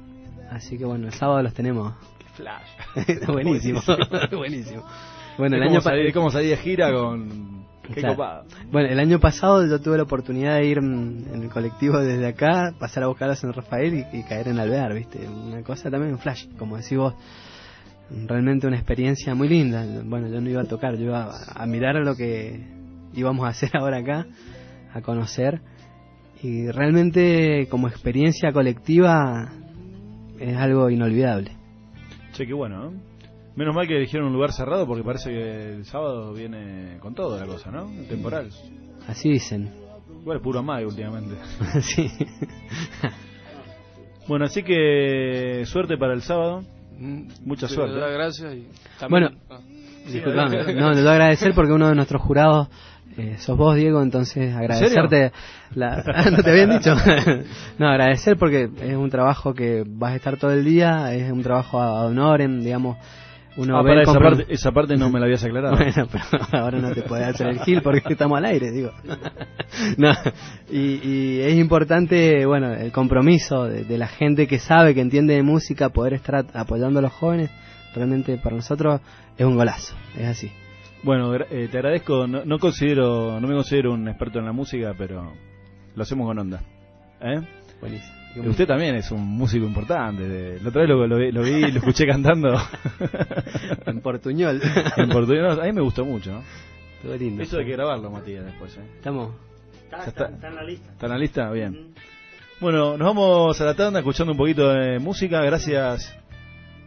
[0.52, 1.94] Así que bueno, el sábado los tenemos.
[2.36, 2.68] Flash.
[3.28, 3.82] Buenísimo,
[4.32, 4.84] buenísimo.
[5.38, 7.66] Bueno, el año como pa- salir, es como salir de gira con...
[7.94, 8.46] Qué copado.
[8.72, 12.26] Bueno, el año pasado yo tuve la oportunidad de ir mm, en el colectivo desde
[12.28, 15.20] acá, pasar a buscar a San Rafael y, y caer en Alvear, ¿viste?
[15.28, 17.14] Una cosa también, un flash, como decís vos.
[18.10, 19.86] Realmente una experiencia muy linda.
[20.04, 22.60] Bueno, yo no iba a tocar, yo iba a, a mirar lo que
[23.14, 24.26] íbamos a hacer ahora acá,
[24.94, 25.62] a conocer.
[26.42, 29.52] Y realmente como experiencia colectiva
[30.40, 31.52] es algo inolvidable.
[32.34, 32.94] Che, qué bueno, ¿eh?
[33.56, 37.40] Menos mal que eligieron un lugar cerrado porque parece que el sábado viene con todo
[37.40, 37.90] la cosa, ¿no?
[37.90, 38.50] El temporal.
[39.08, 39.72] Así dicen.
[40.22, 41.36] Igual es puro amague últimamente.
[41.82, 42.12] sí.
[44.28, 46.64] Bueno, así que suerte para el sábado.
[46.98, 47.98] Mucha Te suerte.
[48.00, 48.68] da gracias y
[49.00, 49.60] también- Bueno, ah.
[50.12, 52.70] disculpame, no, le doy a agradecer porque uno de nuestros jurados
[53.18, 55.32] eh, sos vos, Diego, entonces agradecerte.
[55.74, 56.94] La, Ah, ¿No te habían dicho?
[57.80, 61.42] no, agradecer porque es un trabajo que vas a estar todo el día, es un
[61.42, 62.98] trabajo a honorem, digamos,
[63.58, 65.78] uno Ah, ve para el esa parte, esa parte no me la habías aclarado.
[65.78, 68.92] Bueno, pero ahora no te podés hacer el gil porque estamos al aire, digo.
[69.98, 70.12] No,
[70.70, 75.36] y, y es importante, bueno, el compromiso de, de la gente que sabe, que entiende
[75.36, 77.50] de música, poder estar apoyando a los jóvenes.
[77.94, 79.00] Realmente para nosotros
[79.38, 80.52] es un golazo, es así.
[81.04, 82.26] Bueno, gra- eh, te agradezco.
[82.28, 85.34] No, no considero, no me considero un experto en la música, pero
[85.96, 86.62] lo hacemos con onda.
[87.22, 87.42] ¿Eh?
[87.80, 88.14] Buenísimo.
[88.36, 90.28] Y Usted también es un músico importante.
[90.28, 92.54] de- la otra vez lo, lo vi, lo vi y lo escuché cantando.
[93.86, 94.62] En portuñol.
[94.98, 95.60] en portuñol.
[95.60, 96.32] A mí me gustó mucho.
[96.34, 96.42] ¿no?
[97.04, 97.44] Todo lindo.
[97.44, 98.76] Eso hay que grabarlo, Matías, después.
[98.78, 98.82] ¿eh?
[98.98, 99.32] Estamos.
[99.84, 100.36] Está, Ya está- está.
[100.36, 100.92] está en la lista.
[100.92, 101.52] ¿Está en la lista?
[101.52, 101.94] Bien.
[102.60, 105.42] Bueno, nos vamos a la tanda escuchando un poquito de música.
[105.44, 106.14] Gracias.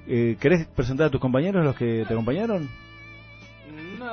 [0.07, 2.69] Eh, ¿Querés presentar a tus compañeros, los que te acompañaron?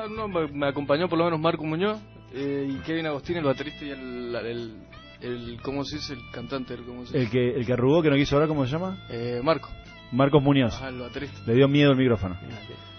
[0.10, 2.00] No, no, me me acompañó por lo menos Marco Muñoz
[2.34, 4.74] eh, y Kevin Agostín, el baterista y el, el,
[5.22, 6.14] el ¿cómo se dice?
[6.14, 7.32] El cantante, el, ¿cómo se El dice?
[7.32, 8.98] que, el que arrugó, que no quiso hablar, ¿cómo se llama?
[9.10, 9.70] Eh, Marco.
[10.12, 10.76] Marcos Muñoz.
[10.76, 11.40] Ajá, el baterista.
[11.48, 12.38] Le dio miedo el micrófono.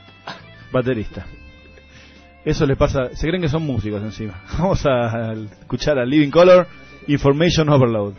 [0.73, 1.27] Baterista.
[2.45, 3.11] Eso les pasa.
[3.15, 4.43] Se creen que son músicos encima.
[4.59, 6.66] Vamos a escuchar a Living Color
[7.07, 8.15] Information Overload.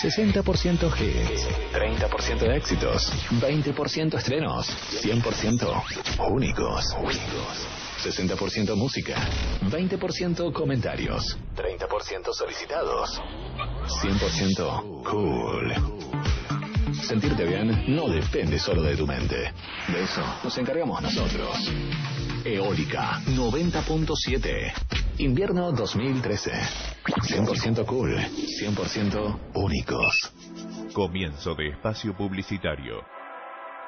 [0.00, 4.68] 60% hits, 30% de éxitos, 20% estrenos,
[5.02, 5.82] 100%
[6.30, 6.96] únicos.
[7.98, 9.16] 60% música,
[9.62, 13.20] 20% comentarios, 30% solicitados,
[14.02, 15.74] 100% cool.
[17.02, 19.52] Sentirte bien no depende solo de tu mente.
[19.88, 21.72] De eso nos encargamos nosotros.
[22.44, 24.72] Eólica 90.7.
[25.18, 26.97] Invierno 2013.
[27.08, 28.14] 100% cool.
[28.16, 30.32] 100% únicos.
[30.92, 33.02] Comienzo de espacio publicitario.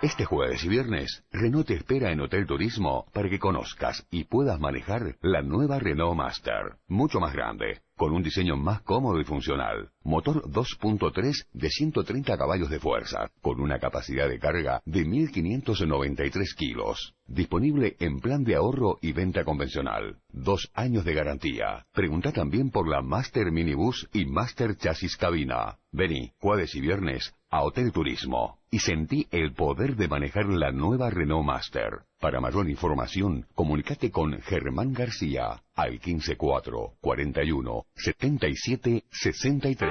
[0.03, 4.59] Este jueves y viernes, Renault te espera en Hotel Turismo para que conozcas y puedas
[4.59, 9.91] manejar la nueva Renault Master, mucho más grande, con un diseño más cómodo y funcional.
[10.05, 17.13] Motor 2.3 de 130 caballos de fuerza, con una capacidad de carga de 1.593 kilos.
[17.27, 20.17] Disponible en plan de ahorro y venta convencional.
[20.33, 21.85] Dos años de garantía.
[21.93, 25.77] Pregunta también por la Master Minibus y Master Chasis Cabina.
[25.93, 31.11] Vení, jueves y viernes, a Hotel Turismo y sentí el poder de manejar la nueva
[31.11, 32.03] Renault Master.
[32.21, 39.91] Para mayor información, comunícate con Germán García al 154 41 77 63.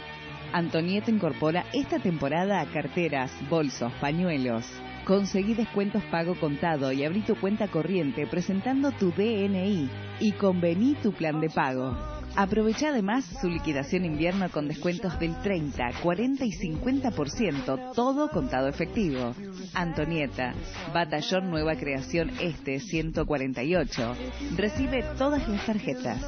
[0.53, 4.65] Antonieta incorpora esta temporada a carteras, bolsos, pañuelos.
[5.05, 9.89] Conseguí descuentos pago contado y abrí tu cuenta corriente presentando tu DNI
[10.21, 12.18] y convení tu plan de pago.
[12.39, 19.35] Aprovecha además su liquidación invierno con descuentos del 30, 40 y 50%, todo contado efectivo.
[19.75, 20.55] Antonieta,
[20.95, 24.15] Batallón Nueva Creación Este 148.
[24.57, 26.23] Recibe todas las tarjetas.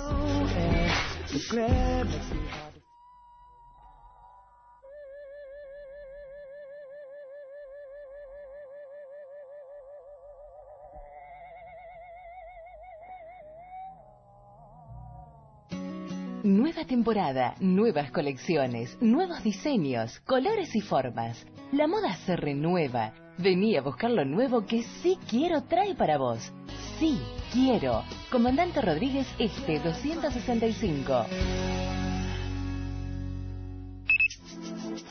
[16.51, 21.47] Nueva temporada, nuevas colecciones, nuevos diseños, colores y formas.
[21.70, 23.12] La moda se renueva.
[23.39, 26.52] Vení a buscar lo nuevo que sí quiero trae para vos.
[26.98, 27.20] Sí,
[27.52, 28.02] quiero.
[28.32, 31.27] Comandante Rodríguez Este 265.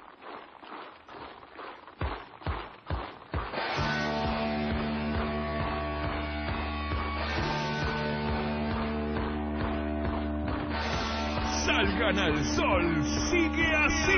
[11.81, 14.12] Salgan al sol, sigue así.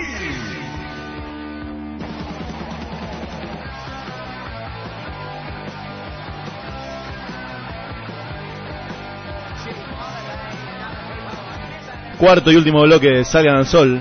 [12.18, 14.00] Cuarto y último bloque de Salgan al Sol.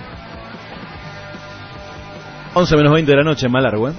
[2.56, 3.94] 11 menos 20 de la noche en Malargüe.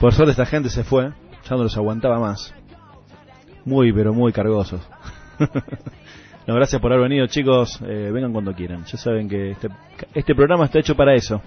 [0.00, 1.12] Por suerte esta gente se fue.
[1.48, 2.52] Ya no los aguantaba más.
[3.64, 4.80] Muy, pero muy cargosos.
[6.56, 7.80] gracias por haber venido, chicos.
[7.82, 8.84] Eh, vengan cuando quieran.
[8.84, 9.68] Ya saben que este,
[10.14, 11.42] este programa está hecho para eso.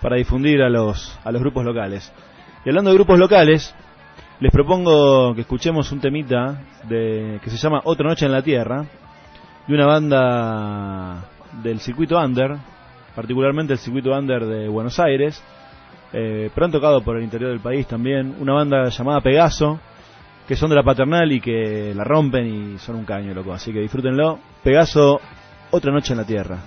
[0.00, 2.12] Para difundir a los, a los grupos locales.
[2.64, 3.74] Y hablando de grupos locales,
[4.40, 8.84] les propongo que escuchemos un temita de, que se llama Otra Noche en la Tierra
[9.66, 11.24] de una banda
[11.62, 12.56] del circuito under,
[13.14, 15.42] particularmente el circuito under de Buenos Aires,
[16.12, 18.34] Eh, pero han tocado por el interior del país también.
[18.40, 19.78] Una banda llamada Pegaso,
[20.50, 22.44] que son de la paternal y que la rompen
[22.74, 23.52] y son un caño, loco.
[23.52, 24.40] Así que disfrútenlo.
[24.64, 25.20] Pegaso,
[25.70, 26.58] otra noche en la tierra.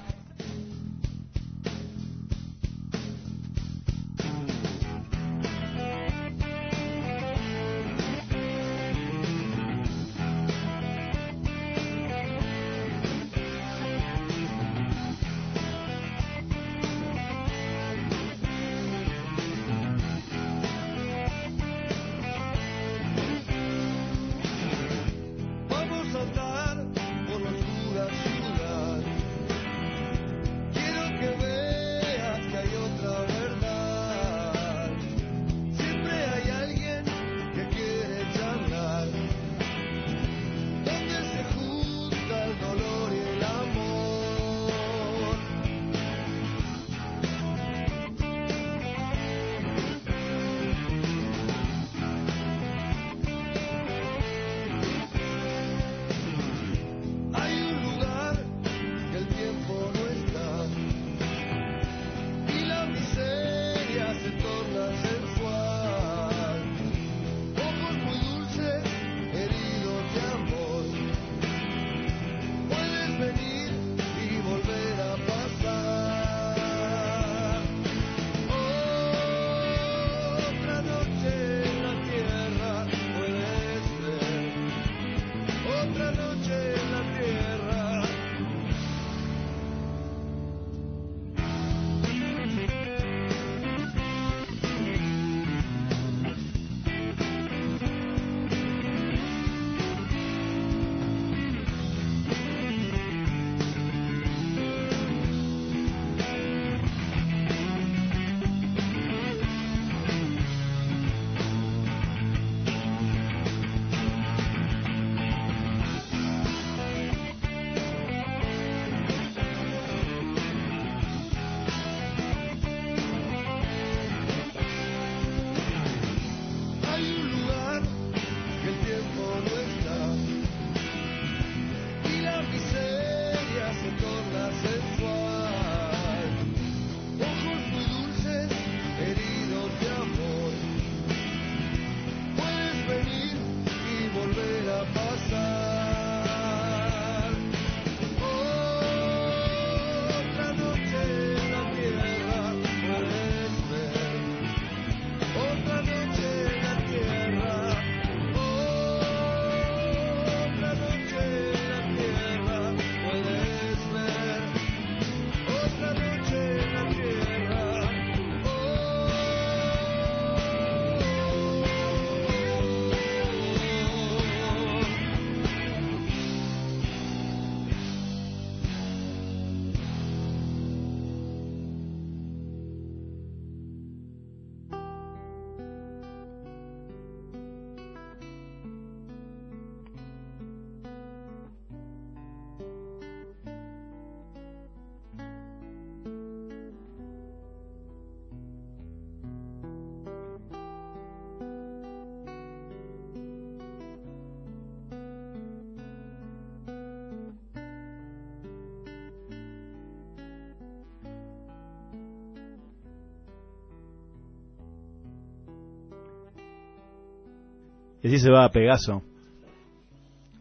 [218.03, 219.01] Y así se va a Pegaso.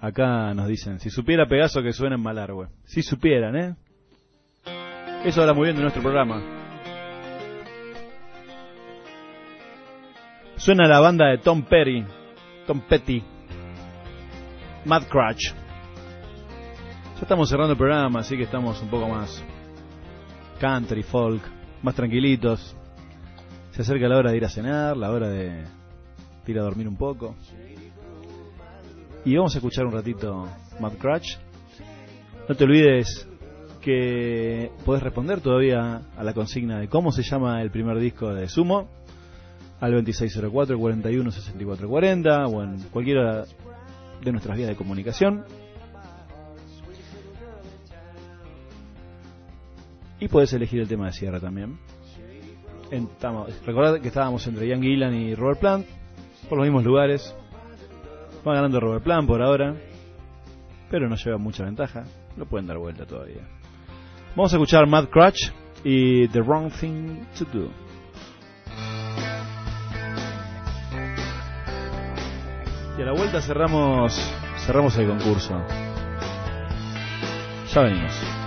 [0.00, 2.66] Acá nos dicen, si supiera Pegaso que suena en Malargüe.
[2.84, 3.76] Si supieran, ¿eh?
[5.24, 6.42] Eso habla muy bien de nuestro programa.
[10.56, 12.04] Suena la banda de Tom Perry,
[12.66, 13.22] Tom Petty,
[14.84, 15.54] Mad Crutch.
[17.14, 19.44] Ya estamos cerrando el programa, así que estamos un poco más
[20.60, 21.42] country, folk,
[21.80, 22.76] más tranquilitos.
[23.70, 25.81] Se acerca la hora de ir a cenar, la hora de de
[26.50, 27.36] ir a dormir un poco.
[29.24, 30.48] Y vamos a escuchar un ratito
[30.80, 31.38] Mad Crutch.
[32.48, 33.28] No te olvides
[33.80, 38.48] que podés responder todavía a la consigna de cómo se llama el primer disco de
[38.48, 38.88] Sumo
[39.80, 43.44] al 2604 41 64 40 o en cualquiera
[44.22, 45.44] de nuestras vías de comunicación.
[50.20, 51.78] Y podés elegir el tema de cierre también.
[53.66, 55.86] Recordad que estábamos entre Ian Gillan y Robert Plant,
[56.52, 57.34] por los mismos lugares.
[58.46, 59.74] Va ganando Robert Plan por ahora,
[60.90, 62.04] pero no lleva mucha ventaja.
[62.36, 63.48] Lo pueden dar vuelta todavía.
[64.36, 65.50] Vamos a escuchar Mad Crutch
[65.82, 67.70] y The Wrong Thing to Do.
[72.98, 74.14] Y a la vuelta cerramos
[74.58, 75.58] cerramos el concurso.
[77.72, 78.41] Ya venimos.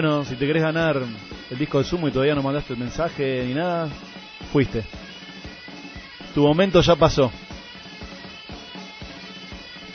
[0.00, 1.02] bueno, si te querés ganar
[1.50, 3.88] el disco de Sumo y todavía no mandaste el mensaje ni nada,
[4.52, 4.84] fuiste.
[6.32, 7.32] Tu momento ya pasó.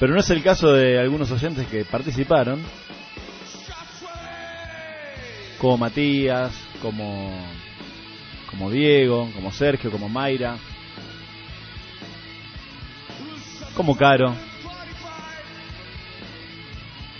[0.01, 2.61] Pero no es el caso de algunos oyentes que participaron,
[5.57, 7.31] como Matías, como,
[8.49, 10.57] como Diego, como Sergio, como Mayra,
[13.73, 14.35] como Caro,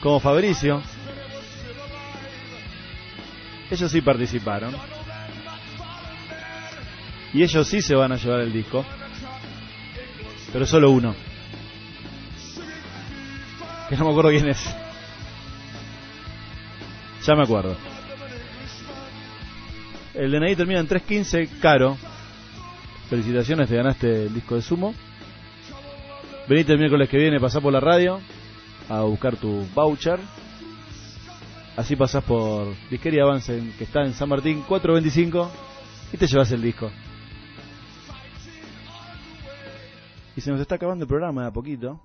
[0.02, 0.84] como Fabricio
[3.74, 4.76] ellos sí participaron.
[7.34, 8.86] Y ellos sí se van a llevar el disco.
[10.52, 11.16] Pero solo uno.
[13.90, 14.64] Que no me acuerdo quién es.
[17.26, 17.76] Ya me acuerdo.
[20.14, 21.98] El de Nadie termina en 3.15, caro.
[23.10, 24.94] Felicitaciones, te ganaste el disco de Sumo.
[26.48, 28.22] Venite el miércoles que viene, pasá por la radio
[28.88, 30.20] a buscar tu voucher.
[31.76, 35.52] Así pasas por Disquería Avance, que está en San Martín 425,
[36.14, 36.92] y te llevas el disco.
[40.36, 42.00] Y se nos está acabando el programa de a poquito.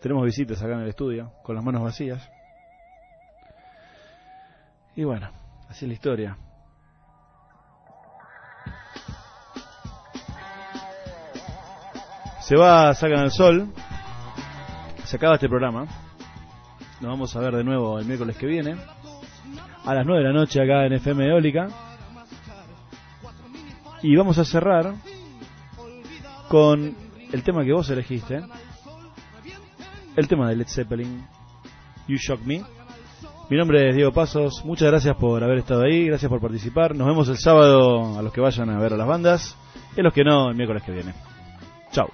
[0.00, 2.28] Tenemos visitas acá en el estudio, con las manos vacías.
[4.96, 5.30] Y bueno,
[5.68, 6.38] así es la historia.
[12.40, 13.72] Se va, sacan al sol.
[15.06, 15.86] Se acaba este programa.
[17.00, 18.74] Nos vamos a ver de nuevo el miércoles que viene.
[19.84, 21.68] A las 9 de la noche acá en FM Eólica.
[24.02, 24.94] Y vamos a cerrar
[26.48, 26.96] con
[27.32, 28.42] el tema que vos elegiste.
[30.16, 31.24] El tema de Led Zeppelin.
[32.08, 32.64] You Shock Me.
[33.48, 34.64] Mi nombre es Diego Pasos.
[34.64, 36.06] Muchas gracias por haber estado ahí.
[36.06, 36.96] Gracias por participar.
[36.96, 39.56] Nos vemos el sábado a los que vayan a ver a las bandas.
[39.96, 41.14] Y a los que no, el miércoles que viene.
[41.92, 42.08] Chao.